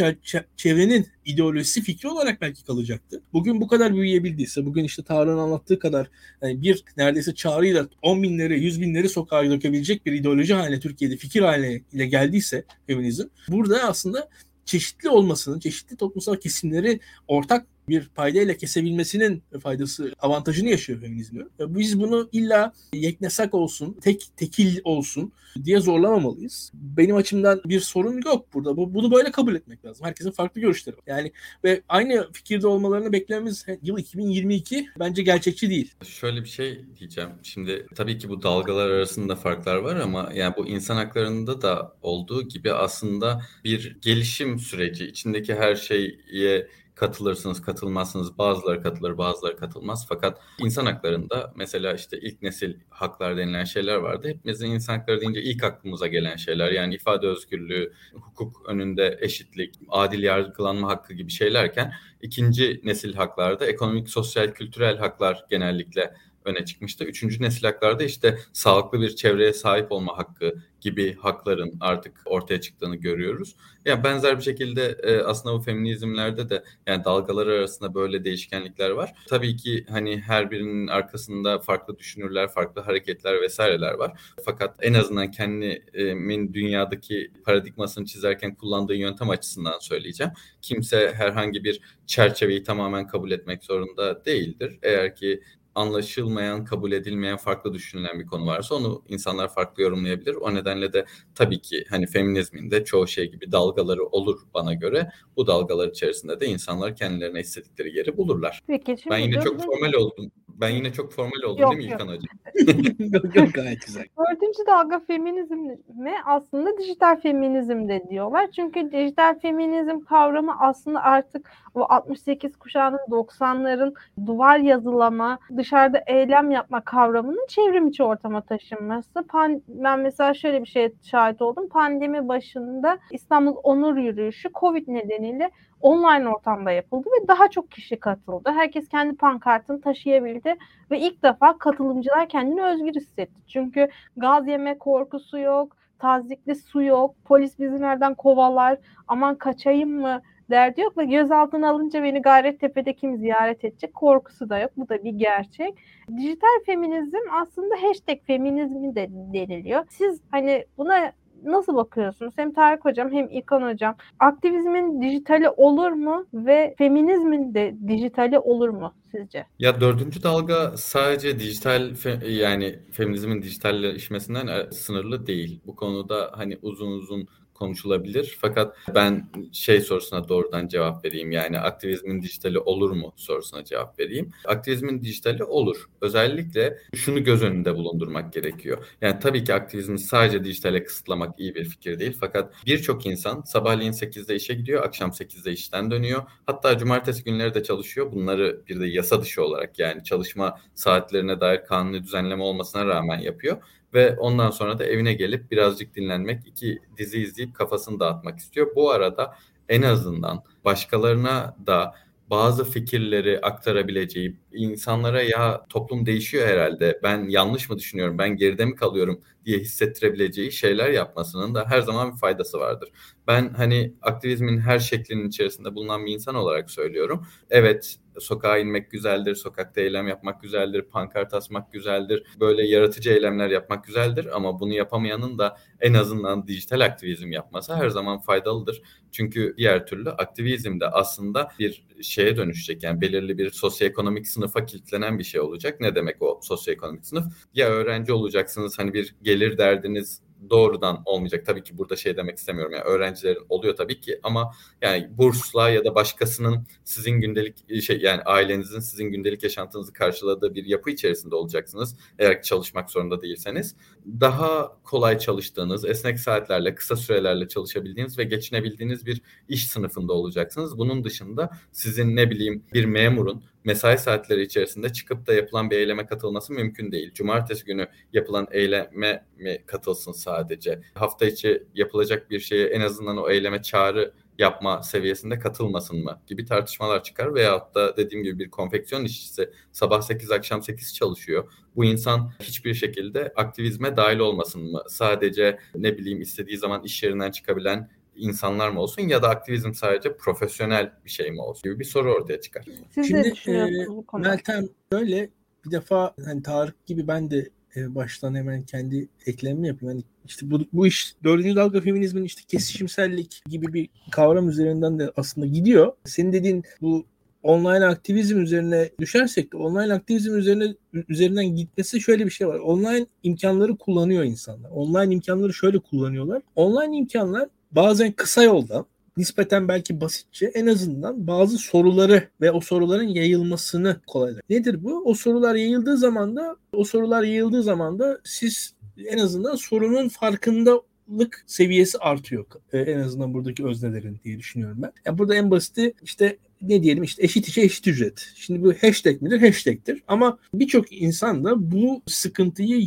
çevrenin 0.56 1.06
ideolojisi 1.24 1.82
fikri 1.82 2.08
olarak 2.08 2.40
belki 2.40 2.64
kalacaktı. 2.64 3.22
Bugün 3.32 3.60
bu 3.60 3.68
kadar 3.68 3.94
büyüyebildiyse, 3.94 4.66
bugün 4.66 4.84
işte 4.84 5.02
Tarık'ın 5.02 5.38
anlattığı 5.38 5.78
kadar 5.78 6.10
yani 6.42 6.62
bir 6.62 6.84
neredeyse 6.96 7.34
çağrıyla 7.34 7.88
10 8.02 8.22
binleri, 8.22 8.60
100 8.60 8.80
binleri 8.80 9.08
sokağa 9.08 9.50
dökebilecek 9.50 10.06
bir 10.06 10.12
ideoloji 10.12 10.54
haline 10.54 10.80
Türkiye'de 10.80 11.16
fikir 11.16 11.42
haline 11.42 12.06
geldiyse 12.06 12.64
feminizm 12.86 13.24
burada 13.48 13.82
aslında 13.82 14.28
çeşitli 14.64 15.08
olmasının, 15.08 15.58
çeşitli 15.58 15.96
toplumsal 15.96 16.36
kesimleri 16.36 17.00
ortak 17.28 17.66
bir 17.88 18.08
paydayla 18.08 18.54
kesebilmesinin 18.54 19.42
faydası, 19.62 20.12
avantajını 20.18 20.68
yaşıyor 20.68 21.00
feminizm. 21.00 21.40
Biz 21.60 22.00
bunu 22.00 22.28
illa 22.32 22.72
yeknesak 22.92 23.54
olsun, 23.54 23.96
tek 24.00 24.26
tekil 24.36 24.78
olsun 24.84 25.32
diye 25.64 25.80
zorlamamalıyız. 25.80 26.70
Benim 26.74 27.16
açımdan 27.16 27.60
bir 27.64 27.80
sorun 27.80 28.22
yok 28.24 28.54
burada. 28.54 28.76
Bu, 28.76 28.94
bunu 28.94 29.12
böyle 29.12 29.30
kabul 29.30 29.54
etmek 29.54 29.84
lazım. 29.84 30.06
Herkesin 30.06 30.30
farklı 30.30 30.60
görüşleri 30.60 30.96
var. 30.96 31.02
Yani 31.06 31.32
ve 31.64 31.82
aynı 31.88 32.32
fikirde 32.32 32.66
olmalarını 32.66 33.12
beklememiz 33.12 33.66
yıl 33.82 33.98
2022 33.98 34.86
bence 34.98 35.22
gerçekçi 35.22 35.70
değil. 35.70 35.94
Şöyle 36.04 36.40
bir 36.44 36.48
şey 36.48 36.84
diyeceğim. 36.98 37.30
Şimdi 37.42 37.86
tabii 37.94 38.18
ki 38.18 38.28
bu 38.28 38.42
dalgalar 38.42 38.90
arasında 38.90 39.36
farklar 39.36 39.76
var 39.76 39.96
ama 39.96 40.30
yani 40.34 40.54
bu 40.56 40.66
insan 40.66 40.96
haklarında 40.96 41.62
da 41.62 41.96
olduğu 42.02 42.48
gibi 42.48 42.72
aslında 42.72 43.42
bir 43.64 43.96
gelişim 44.02 44.58
süreci 44.58 45.06
içindeki 45.06 45.54
her 45.54 45.74
şeye 45.74 46.68
katılırsınız, 46.96 47.62
katılmazsınız. 47.62 48.38
Bazıları 48.38 48.82
katılır, 48.82 49.18
bazıları 49.18 49.56
katılmaz. 49.56 50.06
Fakat 50.08 50.40
insan 50.58 50.86
haklarında 50.86 51.52
mesela 51.56 51.94
işte 51.94 52.18
ilk 52.20 52.42
nesil 52.42 52.74
haklar 52.90 53.36
denilen 53.36 53.64
şeyler 53.64 53.96
vardı. 53.96 54.28
Hepimizin 54.28 54.70
insan 54.70 54.98
hakları 54.98 55.20
deyince 55.20 55.42
ilk 55.42 55.64
aklımıza 55.64 56.06
gelen 56.06 56.36
şeyler. 56.36 56.70
Yani 56.72 56.94
ifade 56.94 57.26
özgürlüğü, 57.26 57.92
hukuk 58.12 58.68
önünde 58.68 59.18
eşitlik, 59.20 59.74
adil 59.88 60.22
yargılanma 60.22 60.88
hakkı 60.88 61.14
gibi 61.14 61.30
şeylerken 61.30 61.92
ikinci 62.22 62.80
nesil 62.84 63.14
haklarda 63.14 63.66
ekonomik, 63.66 64.08
sosyal, 64.08 64.48
kültürel 64.52 64.98
haklar 64.98 65.44
genellikle 65.50 66.14
öne 66.46 66.64
çıkmıştı. 66.64 67.04
Üçüncü 67.04 67.42
nesil 67.42 67.66
haklarda 67.66 68.04
işte 68.04 68.38
sağlıklı 68.52 69.00
bir 69.00 69.16
çevreye 69.16 69.52
sahip 69.52 69.92
olma 69.92 70.18
hakkı 70.18 70.54
gibi 70.80 71.16
hakların 71.16 71.76
artık 71.80 72.22
ortaya 72.24 72.60
çıktığını 72.60 72.96
görüyoruz. 72.96 73.56
Yani 73.84 74.04
benzer 74.04 74.38
bir 74.38 74.42
şekilde 74.42 74.96
e, 75.02 75.18
aslında 75.18 75.54
bu 75.54 75.60
feminizmlerde 75.60 76.50
de 76.50 76.64
yani 76.86 77.04
dalgalar 77.04 77.46
arasında 77.46 77.94
böyle 77.94 78.24
değişkenlikler 78.24 78.90
var. 78.90 79.12
Tabii 79.28 79.56
ki 79.56 79.86
hani 79.88 80.20
her 80.20 80.50
birinin 80.50 80.86
arkasında 80.86 81.58
farklı 81.58 81.98
düşünürler, 81.98 82.48
farklı 82.48 82.82
hareketler 82.82 83.42
vesaireler 83.42 83.94
var. 83.94 84.20
Fakat 84.44 84.76
en 84.82 84.94
azından 84.94 85.30
kendimin 85.30 86.54
dünyadaki 86.54 87.30
paradigmasını 87.44 88.04
çizerken 88.04 88.54
kullandığı 88.54 88.94
yöntem 88.94 89.30
açısından 89.30 89.78
söyleyeceğim. 89.78 90.32
Kimse 90.62 91.12
herhangi 91.14 91.64
bir 91.64 91.80
çerçeveyi 92.06 92.62
tamamen 92.62 93.06
kabul 93.06 93.30
etmek 93.30 93.64
zorunda 93.64 94.24
değildir. 94.24 94.78
Eğer 94.82 95.16
ki 95.16 95.42
anlaşılmayan, 95.76 96.64
kabul 96.64 96.92
edilmeyen, 96.92 97.36
farklı 97.36 97.72
düşünülen 97.72 98.20
bir 98.20 98.26
konu 98.26 98.46
varsa 98.46 98.74
onu 98.74 99.02
insanlar 99.08 99.54
farklı 99.54 99.82
yorumlayabilir. 99.82 100.34
O 100.34 100.54
nedenle 100.54 100.92
de 100.92 101.04
tabii 101.34 101.60
ki 101.60 101.84
hani 101.90 102.06
feminizmin 102.06 102.70
de 102.70 102.84
çoğu 102.84 103.06
şey 103.06 103.30
gibi 103.30 103.52
dalgaları 103.52 104.04
olur 104.04 104.40
bana 104.54 104.74
göre. 104.74 105.10
Bu 105.36 105.46
dalgalar 105.46 105.88
içerisinde 105.88 106.40
de 106.40 106.46
insanlar 106.46 106.96
kendilerine 106.96 107.40
istedikleri 107.40 107.96
yeri 107.96 108.16
bulurlar. 108.16 108.62
Peki, 108.66 108.96
şimdi 109.02 109.10
ben 109.10 109.18
yine 109.18 109.40
çok 109.42 109.60
formal 109.60 109.92
oldum. 109.92 110.32
Ben 110.60 110.68
yine 110.68 110.92
çok 110.92 111.12
formal 111.12 111.42
oldum 111.46 111.62
yok, 111.62 111.72
değil 111.72 111.86
mi 111.86 111.92
İlkan 111.92 112.08
Hocam? 112.08 112.22
yok 113.12 113.36
yok 113.36 113.54
gayet 113.54 113.86
güzel. 113.86 114.04
Dördüncü 114.18 114.66
dalga 114.66 114.98
feminizmi 114.98 116.14
aslında 116.24 116.78
dijital 116.78 117.20
feminizm 117.20 117.88
de 117.88 118.08
diyorlar. 118.10 118.50
Çünkü 118.56 118.92
dijital 118.92 119.38
feminizm 119.38 120.00
kavramı 120.00 120.60
aslında 120.60 121.02
artık 121.02 121.50
o 121.74 121.86
68 121.88 122.56
kuşağının 122.56 122.98
90'ların 123.10 123.94
duvar 124.26 124.58
yazılama, 124.58 125.38
dışarıda 125.56 126.02
eylem 126.06 126.50
yapma 126.50 126.80
kavramının 126.80 127.46
çevrim 127.48 127.88
içi 127.88 128.02
ortama 128.02 128.40
taşınması. 128.40 129.26
Pan 129.28 129.62
ben 129.68 130.00
mesela 130.00 130.34
şöyle 130.34 130.62
bir 130.62 130.68
şeye 130.68 130.92
şahit 131.02 131.42
oldum. 131.42 131.68
Pandemi 131.68 132.28
başında 132.28 132.98
İstanbul 133.10 133.56
Onur 133.62 133.96
Yürüyüşü 133.96 134.48
Covid 134.60 134.88
nedeniyle 134.88 135.50
online 135.80 136.28
ortamda 136.28 136.70
yapıldı 136.70 137.08
ve 137.08 137.28
daha 137.28 137.48
çok 137.48 137.70
kişi 137.70 138.00
katıldı. 138.00 138.50
Herkes 138.54 138.88
kendi 138.88 139.16
pankartını 139.16 139.80
taşıyabildi 139.80 140.56
ve 140.90 140.98
ilk 140.98 141.22
defa 141.22 141.58
katılımcılar 141.58 142.28
kendini 142.28 142.62
özgür 142.62 142.94
hissetti. 142.94 143.40
Çünkü 143.46 143.88
gaz 144.16 144.48
yeme 144.48 144.78
korkusu 144.78 145.38
yok, 145.38 145.76
tazikli 145.98 146.54
su 146.54 146.82
yok, 146.82 147.14
polis 147.24 147.58
bizi 147.58 147.80
nereden 147.80 148.14
kovalar, 148.14 148.78
aman 149.08 149.34
kaçayım 149.34 150.00
mı 150.00 150.22
derdi 150.50 150.80
yok 150.80 150.98
ve 150.98 151.04
gözaltına 151.04 151.70
alınca 151.70 152.02
beni 152.02 152.22
Gayrettepe'de 152.22 152.92
kim 152.92 153.16
ziyaret 153.16 153.64
edecek 153.64 153.94
korkusu 153.94 154.50
da 154.50 154.58
yok. 154.58 154.70
Bu 154.76 154.88
da 154.88 155.04
bir 155.04 155.12
gerçek. 155.12 155.78
Dijital 156.16 156.64
feminizm 156.66 157.16
aslında 157.42 157.74
hashtag 157.82 158.18
feminizmi 158.26 158.94
de 158.94 159.08
deniliyor. 159.10 159.84
Siz 159.88 160.20
hani 160.30 160.64
buna 160.78 161.12
nasıl 161.44 161.76
bakıyorsunuz? 161.76 162.34
Hem 162.38 162.52
Tarık 162.52 162.84
Hocam 162.84 163.12
hem 163.12 163.28
İlkan 163.30 163.62
Hocam. 163.62 163.96
Aktivizmin 164.18 165.02
dijitali 165.02 165.48
olur 165.48 165.90
mu 165.92 166.26
ve 166.34 166.74
feminizmin 166.78 167.54
de 167.54 167.76
dijitali 167.88 168.38
olur 168.38 168.68
mu 168.68 168.94
sizce? 169.16 169.46
Ya 169.58 169.80
dördüncü 169.80 170.22
dalga 170.22 170.76
sadece 170.76 171.38
dijital 171.38 171.94
fe, 171.94 172.20
yani 172.28 172.78
feminizmin 172.92 173.42
dijitalleşmesinden 173.42 174.70
sınırlı 174.70 175.26
değil. 175.26 175.60
Bu 175.66 175.76
konuda 175.76 176.32
hani 176.34 176.58
uzun 176.62 176.92
uzun 176.92 177.28
konuşulabilir. 177.56 178.36
Fakat 178.40 178.76
ben 178.94 179.28
şey 179.52 179.80
sorusuna 179.80 180.28
doğrudan 180.28 180.68
cevap 180.68 181.04
vereyim. 181.04 181.30
Yani 181.32 181.58
aktivizmin 181.58 182.22
dijitali 182.22 182.58
olur 182.58 182.90
mu 182.90 183.12
sorusuna 183.16 183.64
cevap 183.64 183.98
vereyim. 183.98 184.30
Aktivizmin 184.44 185.02
dijitali 185.02 185.44
olur. 185.44 185.84
Özellikle 186.00 186.78
şunu 186.94 187.24
göz 187.24 187.42
önünde 187.42 187.74
bulundurmak 187.74 188.32
gerekiyor. 188.32 188.86
Yani 189.00 189.20
tabii 189.20 189.44
ki 189.44 189.54
aktivizmi 189.54 189.98
sadece 189.98 190.44
dijitale 190.44 190.84
kısıtlamak 190.84 191.40
iyi 191.40 191.54
bir 191.54 191.64
fikir 191.64 191.98
değil. 191.98 192.16
Fakat 192.20 192.54
birçok 192.66 193.06
insan 193.06 193.42
sabahleyin 193.42 193.92
8'de 193.92 194.34
işe 194.36 194.54
gidiyor, 194.54 194.84
akşam 194.84 195.10
8'de 195.10 195.52
işten 195.52 195.90
dönüyor. 195.90 196.22
Hatta 196.46 196.78
cumartesi 196.78 197.24
günleri 197.24 197.54
de 197.54 197.62
çalışıyor. 197.62 198.12
Bunları 198.12 198.60
bir 198.68 198.80
de 198.80 198.86
yasa 198.86 199.05
dışı 199.10 199.44
olarak 199.44 199.78
yani 199.78 200.04
çalışma 200.04 200.60
saatlerine 200.74 201.40
dair 201.40 201.64
kanuni 201.64 202.02
düzenleme 202.02 202.42
olmasına 202.42 202.86
rağmen 202.86 203.18
yapıyor 203.18 203.62
ve 203.94 204.16
ondan 204.16 204.50
sonra 204.50 204.78
da 204.78 204.84
evine 204.84 205.12
gelip 205.12 205.50
birazcık 205.50 205.94
dinlenmek, 205.94 206.46
iki 206.46 206.78
dizi 206.96 207.18
izleyip 207.18 207.54
kafasını 207.54 208.00
dağıtmak 208.00 208.38
istiyor. 208.38 208.76
Bu 208.76 208.90
arada 208.90 209.34
en 209.68 209.82
azından 209.82 210.42
başkalarına 210.64 211.56
da 211.66 211.94
bazı 212.30 212.64
fikirleri 212.64 213.40
aktarabileceği, 213.40 214.36
insanlara 214.52 215.22
ya 215.22 215.66
toplum 215.68 216.06
değişiyor 216.06 216.48
herhalde, 216.48 217.00
ben 217.02 217.28
yanlış 217.28 217.70
mı 217.70 217.78
düşünüyorum, 217.78 218.18
ben 218.18 218.36
geride 218.36 218.64
mi 218.64 218.74
kalıyorum 218.74 219.20
diye 219.44 219.58
hissettirebileceği 219.58 220.52
şeyler 220.52 220.90
yapmasının 220.90 221.54
da 221.54 221.64
her 221.68 221.80
zaman 221.80 222.12
bir 222.12 222.18
faydası 222.18 222.58
vardır. 222.58 222.88
Ben 223.26 223.54
hani 223.54 223.94
aktivizmin 224.02 224.58
her 224.58 224.78
şeklinin 224.78 225.28
içerisinde 225.28 225.74
bulunan 225.74 226.06
bir 226.06 226.12
insan 226.12 226.34
olarak 226.34 226.70
söylüyorum. 226.70 227.26
Evet 227.50 227.96
sokağa 228.20 228.58
inmek 228.58 228.90
güzeldir, 228.90 229.34
sokakta 229.34 229.80
eylem 229.80 230.08
yapmak 230.08 230.42
güzeldir, 230.42 230.82
pankart 230.82 231.34
asmak 231.34 231.72
güzeldir, 231.72 232.22
böyle 232.40 232.66
yaratıcı 232.66 233.10
eylemler 233.10 233.50
yapmak 233.50 233.84
güzeldir 233.84 234.36
ama 234.36 234.60
bunu 234.60 234.72
yapamayanın 234.72 235.38
da 235.38 235.56
en 235.80 235.94
azından 235.94 236.46
dijital 236.46 236.80
aktivizm 236.80 237.32
yapması 237.32 237.74
her 237.74 237.88
zaman 237.88 238.20
faydalıdır. 238.20 238.82
Çünkü 239.12 239.54
diğer 239.56 239.86
türlü 239.86 240.10
aktivizm 240.10 240.80
de 240.80 240.88
aslında 240.88 241.48
bir 241.58 241.86
şeye 242.02 242.36
dönüşecek. 242.36 242.82
Yani 242.82 243.00
belirli 243.00 243.38
bir 243.38 243.50
sosyoekonomik 243.50 244.28
sınıfa 244.28 244.66
kilitlenen 244.66 245.18
bir 245.18 245.24
şey 245.24 245.40
olacak. 245.40 245.80
Ne 245.80 245.94
demek 245.94 246.22
o 246.22 246.40
sosyoekonomik 246.42 247.06
sınıf? 247.06 247.24
Ya 247.54 247.68
öğrenci 247.68 248.12
olacaksınız 248.12 248.78
hani 248.78 248.94
bir 248.94 249.14
gelir 249.22 249.58
derdiniz 249.58 250.25
doğrudan 250.50 251.02
olmayacak. 251.04 251.46
Tabii 251.46 251.62
ki 251.62 251.78
burada 251.78 251.96
şey 251.96 252.16
demek 252.16 252.38
istemiyorum. 252.38 252.72
Yani 252.72 252.84
öğrencilerin 252.84 253.46
oluyor 253.48 253.76
tabii 253.76 254.00
ki 254.00 254.20
ama 254.22 254.52
yani 254.82 255.08
bursla 255.10 255.70
ya 255.70 255.84
da 255.84 255.94
başkasının 255.94 256.66
sizin 256.84 257.12
gündelik 257.12 257.82
şey 257.82 258.00
yani 258.00 258.22
ailenizin 258.22 258.80
sizin 258.80 259.04
gündelik 259.04 259.42
yaşantınızı 259.42 259.92
karşıladığı 259.92 260.54
bir 260.54 260.64
yapı 260.64 260.90
içerisinde 260.90 261.34
olacaksınız. 261.34 261.96
Eğer 262.18 262.42
çalışmak 262.42 262.90
zorunda 262.90 263.22
değilseniz 263.22 263.76
daha 264.20 264.76
kolay 264.84 265.18
çalıştığınız, 265.18 265.84
esnek 265.84 266.20
saatlerle, 266.20 266.74
kısa 266.74 266.96
sürelerle 266.96 267.48
çalışabildiğiniz 267.48 268.18
ve 268.18 268.24
geçinebildiğiniz 268.24 269.06
bir 269.06 269.22
iş 269.48 269.68
sınıfında 269.68 270.12
olacaksınız. 270.12 270.78
Bunun 270.78 271.04
dışında 271.04 271.50
sizin 271.72 272.16
ne 272.16 272.30
bileyim 272.30 272.64
bir 272.74 272.84
memurun 272.84 273.44
mesai 273.66 273.98
saatleri 273.98 274.42
içerisinde 274.42 274.92
çıkıp 274.92 275.26
da 275.26 275.34
yapılan 275.34 275.70
bir 275.70 275.76
eyleme 275.76 276.06
katılması 276.06 276.52
mümkün 276.52 276.92
değil. 276.92 277.14
Cumartesi 277.14 277.64
günü 277.64 277.88
yapılan 278.12 278.48
eyleme 278.50 279.26
mi 279.36 279.62
katılsın 279.66 280.12
sadece? 280.12 280.80
Hafta 280.94 281.26
içi 281.26 281.62
yapılacak 281.74 282.30
bir 282.30 282.40
şeye 282.40 282.66
en 282.66 282.80
azından 282.80 283.16
o 283.16 283.30
eyleme 283.30 283.62
çağrı 283.62 284.12
yapma 284.38 284.82
seviyesinde 284.82 285.38
katılmasın 285.38 286.04
mı 286.04 286.20
gibi 286.26 286.44
tartışmalar 286.44 287.02
çıkar 287.02 287.34
veyahut 287.34 287.74
da 287.74 287.96
dediğim 287.96 288.24
gibi 288.24 288.38
bir 288.38 288.50
konfeksiyon 288.50 289.04
işçisi 289.04 289.50
sabah 289.72 290.00
8 290.00 290.30
akşam 290.30 290.62
8 290.62 290.94
çalışıyor. 290.94 291.52
Bu 291.76 291.84
insan 291.84 292.32
hiçbir 292.40 292.74
şekilde 292.74 293.32
aktivizme 293.36 293.96
dahil 293.96 294.18
olmasın 294.18 294.62
mı? 294.72 294.82
Sadece 294.88 295.58
ne 295.74 295.98
bileyim 295.98 296.20
istediği 296.20 296.58
zaman 296.58 296.82
iş 296.84 297.02
yerinden 297.02 297.30
çıkabilen 297.30 297.90
insanlar 298.16 298.70
mı 298.70 298.80
olsun 298.80 299.02
ya 299.02 299.22
da 299.22 299.28
aktivizm 299.28 299.74
sadece 299.74 300.16
profesyonel 300.16 300.92
bir 301.04 301.10
şey 301.10 301.30
mi 301.30 301.40
olsun 301.40 301.62
gibi 301.62 301.78
bir 301.78 301.84
soru 301.84 302.12
ortaya 302.12 302.40
çıkar. 302.40 302.64
Siz 302.90 303.08
Şimdi, 303.08 303.32
e? 303.46 303.86
Meltem 304.18 304.68
böyle 304.92 305.30
bir 305.66 305.70
defa 305.70 306.14
hani 306.24 306.42
Tarık 306.42 306.86
gibi 306.86 307.08
ben 307.08 307.30
de 307.30 307.50
e, 307.76 307.94
baştan 307.94 308.34
hemen 308.34 308.62
kendi 308.62 309.08
eklemimi 309.26 309.68
yapayım. 309.68 309.94
Hani 309.94 310.04
işte 310.24 310.50
bu, 310.50 310.60
bu 310.72 310.86
iş 310.86 311.14
dördüncü 311.24 311.56
dalga 311.56 311.80
feminizmin 311.80 312.24
işte 312.24 312.42
kesişimsellik 312.48 313.42
gibi 313.48 313.74
bir 313.74 313.88
kavram 314.10 314.48
üzerinden 314.48 314.98
de 314.98 315.12
aslında 315.16 315.46
gidiyor. 315.46 315.92
Senin 316.04 316.32
dediğin 316.32 316.64
bu 316.80 317.06
online 317.42 317.86
aktivizm 317.86 318.40
üzerine 318.40 318.90
düşersek 319.00 319.52
de 319.52 319.56
online 319.56 319.92
aktivizm 319.92 320.38
üzerine 320.38 320.74
üzerinden 321.08 321.46
gitmesi 321.46 322.00
şöyle 322.00 322.24
bir 322.24 322.30
şey 322.30 322.48
var. 322.48 322.58
Online 322.58 323.06
imkanları 323.22 323.76
kullanıyor 323.76 324.24
insanlar. 324.24 324.70
Online 324.70 325.14
imkanları 325.14 325.54
şöyle 325.54 325.78
kullanıyorlar. 325.78 326.42
Online 326.56 326.96
imkanlar 326.96 327.48
bazen 327.72 328.12
kısa 328.12 328.42
yoldan 328.42 328.86
nispeten 329.16 329.68
belki 329.68 330.00
basitçe 330.00 330.46
en 330.46 330.66
azından 330.66 331.26
bazı 331.26 331.58
soruları 331.58 332.28
ve 332.40 332.50
o 332.50 332.60
soruların 332.60 333.08
yayılmasını 333.08 334.00
kolaylar. 334.06 334.42
Nedir 334.50 334.84
bu? 334.84 335.02
O 335.04 335.14
sorular 335.14 335.54
yayıldığı 335.54 335.96
zaman 335.96 336.36
da 336.36 336.56
o 336.72 336.84
sorular 336.84 337.22
yayıldığı 337.22 337.62
zaman 337.62 337.98
da 337.98 338.20
siz 338.24 338.74
en 339.06 339.18
azından 339.18 339.56
sorunun 339.56 340.08
farkındalık 340.08 341.44
seviyesi 341.46 341.98
artıyor. 341.98 342.44
Ee, 342.72 342.78
en 342.78 342.98
azından 342.98 343.34
buradaki 343.34 343.66
öznelerin 343.66 344.20
diye 344.24 344.38
düşünüyorum 344.38 344.78
ben. 344.82 344.92
Yani 345.06 345.18
burada 345.18 345.34
en 345.34 345.50
basiti 345.50 345.92
işte 346.02 346.36
ne 346.62 346.82
diyelim 346.82 347.02
işte 347.02 347.22
eşit 347.22 347.48
işe 347.48 347.62
eşit 347.62 347.88
ücret. 347.88 348.32
Şimdi 348.34 348.62
bu 348.62 348.72
hashtag 348.72 349.22
midir? 349.22 349.40
Hashtag'tir. 349.40 350.02
Ama 350.08 350.38
birçok 350.54 350.92
insan 350.92 351.44
da 351.44 351.72
bu 351.72 352.02
sıkıntıyı 352.06 352.78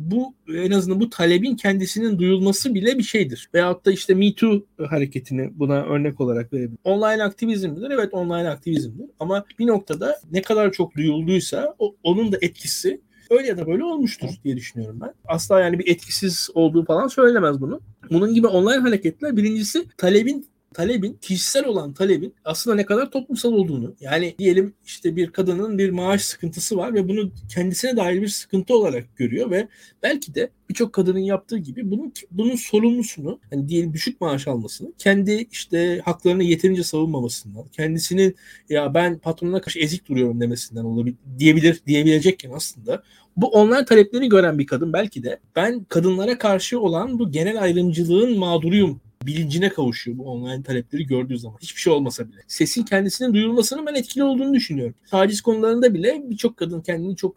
bu 0.00 0.34
en 0.54 0.70
azından 0.70 1.00
bu 1.00 1.10
talebin 1.10 1.56
kendisinin 1.56 2.18
duyulması 2.18 2.74
bile 2.74 2.98
bir 2.98 3.02
şeydir. 3.02 3.50
Veyahut 3.54 3.86
da 3.86 3.92
işte 3.92 4.14
Me 4.14 4.34
Too 4.34 4.62
hareketini 4.88 5.50
buna 5.58 5.82
örnek 5.82 6.20
olarak 6.20 6.52
verebilirim. 6.52 6.78
Online 6.84 7.22
aktivizmdir. 7.22 7.90
Evet 7.90 8.14
online 8.14 8.48
aktivizmdir. 8.48 9.06
Ama 9.20 9.44
bir 9.58 9.66
noktada 9.66 10.20
ne 10.32 10.42
kadar 10.42 10.72
çok 10.72 10.96
duyulduysa 10.96 11.74
o, 11.78 11.94
onun 12.02 12.32
da 12.32 12.38
etkisi 12.40 13.00
öyle 13.30 13.46
ya 13.46 13.58
da 13.58 13.66
böyle 13.66 13.84
olmuştur 13.84 14.28
diye 14.44 14.56
düşünüyorum 14.56 14.98
ben. 15.00 15.14
Asla 15.24 15.60
yani 15.60 15.78
bir 15.78 15.88
etkisiz 15.88 16.48
olduğu 16.54 16.84
falan 16.84 17.08
söylenemez 17.08 17.60
bunu. 17.60 17.80
Bunun 18.10 18.34
gibi 18.34 18.46
online 18.46 18.82
hareketler 18.82 19.36
birincisi 19.36 19.88
talebin 19.96 20.46
talebin 20.74 21.18
kişisel 21.20 21.64
olan 21.64 21.92
talebin 21.92 22.34
aslında 22.44 22.76
ne 22.76 22.86
kadar 22.86 23.10
toplumsal 23.10 23.52
olduğunu 23.52 23.94
yani 24.00 24.34
diyelim 24.38 24.74
işte 24.86 25.16
bir 25.16 25.30
kadının 25.30 25.78
bir 25.78 25.90
maaş 25.90 26.22
sıkıntısı 26.22 26.76
var 26.76 26.94
ve 26.94 27.08
bunu 27.08 27.32
kendisine 27.54 27.96
dair 27.96 28.22
bir 28.22 28.28
sıkıntı 28.28 28.74
olarak 28.74 29.16
görüyor 29.16 29.50
ve 29.50 29.68
belki 30.02 30.34
de 30.34 30.50
birçok 30.68 30.92
kadının 30.92 31.18
yaptığı 31.18 31.58
gibi 31.58 31.90
bunun 31.90 32.12
bunun 32.30 32.56
sorumlusunu 32.56 33.40
yani 33.52 33.68
diyelim 33.68 33.92
düşük 33.92 34.20
maaş 34.20 34.48
almasını 34.48 34.92
kendi 34.98 35.46
işte 35.52 36.00
haklarını 36.04 36.42
yeterince 36.42 36.82
savunmamasından 36.82 37.64
kendisinin 37.72 38.36
ya 38.68 38.94
ben 38.94 39.18
patronuna 39.18 39.60
karşı 39.60 39.78
ezik 39.78 40.08
duruyorum 40.08 40.40
demesinden 40.40 40.84
olabilir 40.84 41.16
diyebilir 41.38 41.80
diyebilecekken 41.86 42.50
aslında 42.50 43.02
bu 43.36 43.48
onlar 43.48 43.86
talepleri 43.86 44.28
gören 44.28 44.58
bir 44.58 44.66
kadın 44.66 44.92
belki 44.92 45.22
de 45.22 45.40
ben 45.56 45.84
kadınlara 45.84 46.38
karşı 46.38 46.80
olan 46.80 47.18
bu 47.18 47.30
genel 47.32 47.62
ayrımcılığın 47.62 48.38
mağduruyum 48.38 49.00
bilincine 49.26 49.68
kavuşuyor 49.68 50.18
bu 50.18 50.24
online 50.24 50.62
talepleri 50.62 51.06
gördüğü 51.06 51.38
zaman. 51.38 51.58
Hiçbir 51.60 51.80
şey 51.80 51.92
olmasa 51.92 52.28
bile. 52.28 52.36
Sesin 52.48 52.82
kendisinin 52.82 53.34
duyulmasının 53.34 53.86
ben 53.86 53.94
etkili 53.94 54.24
olduğunu 54.24 54.54
düşünüyorum. 54.54 54.94
Taciz 55.10 55.40
konularında 55.40 55.94
bile 55.94 56.22
birçok 56.24 56.56
kadın 56.56 56.80
kendini 56.80 57.16
çok 57.16 57.34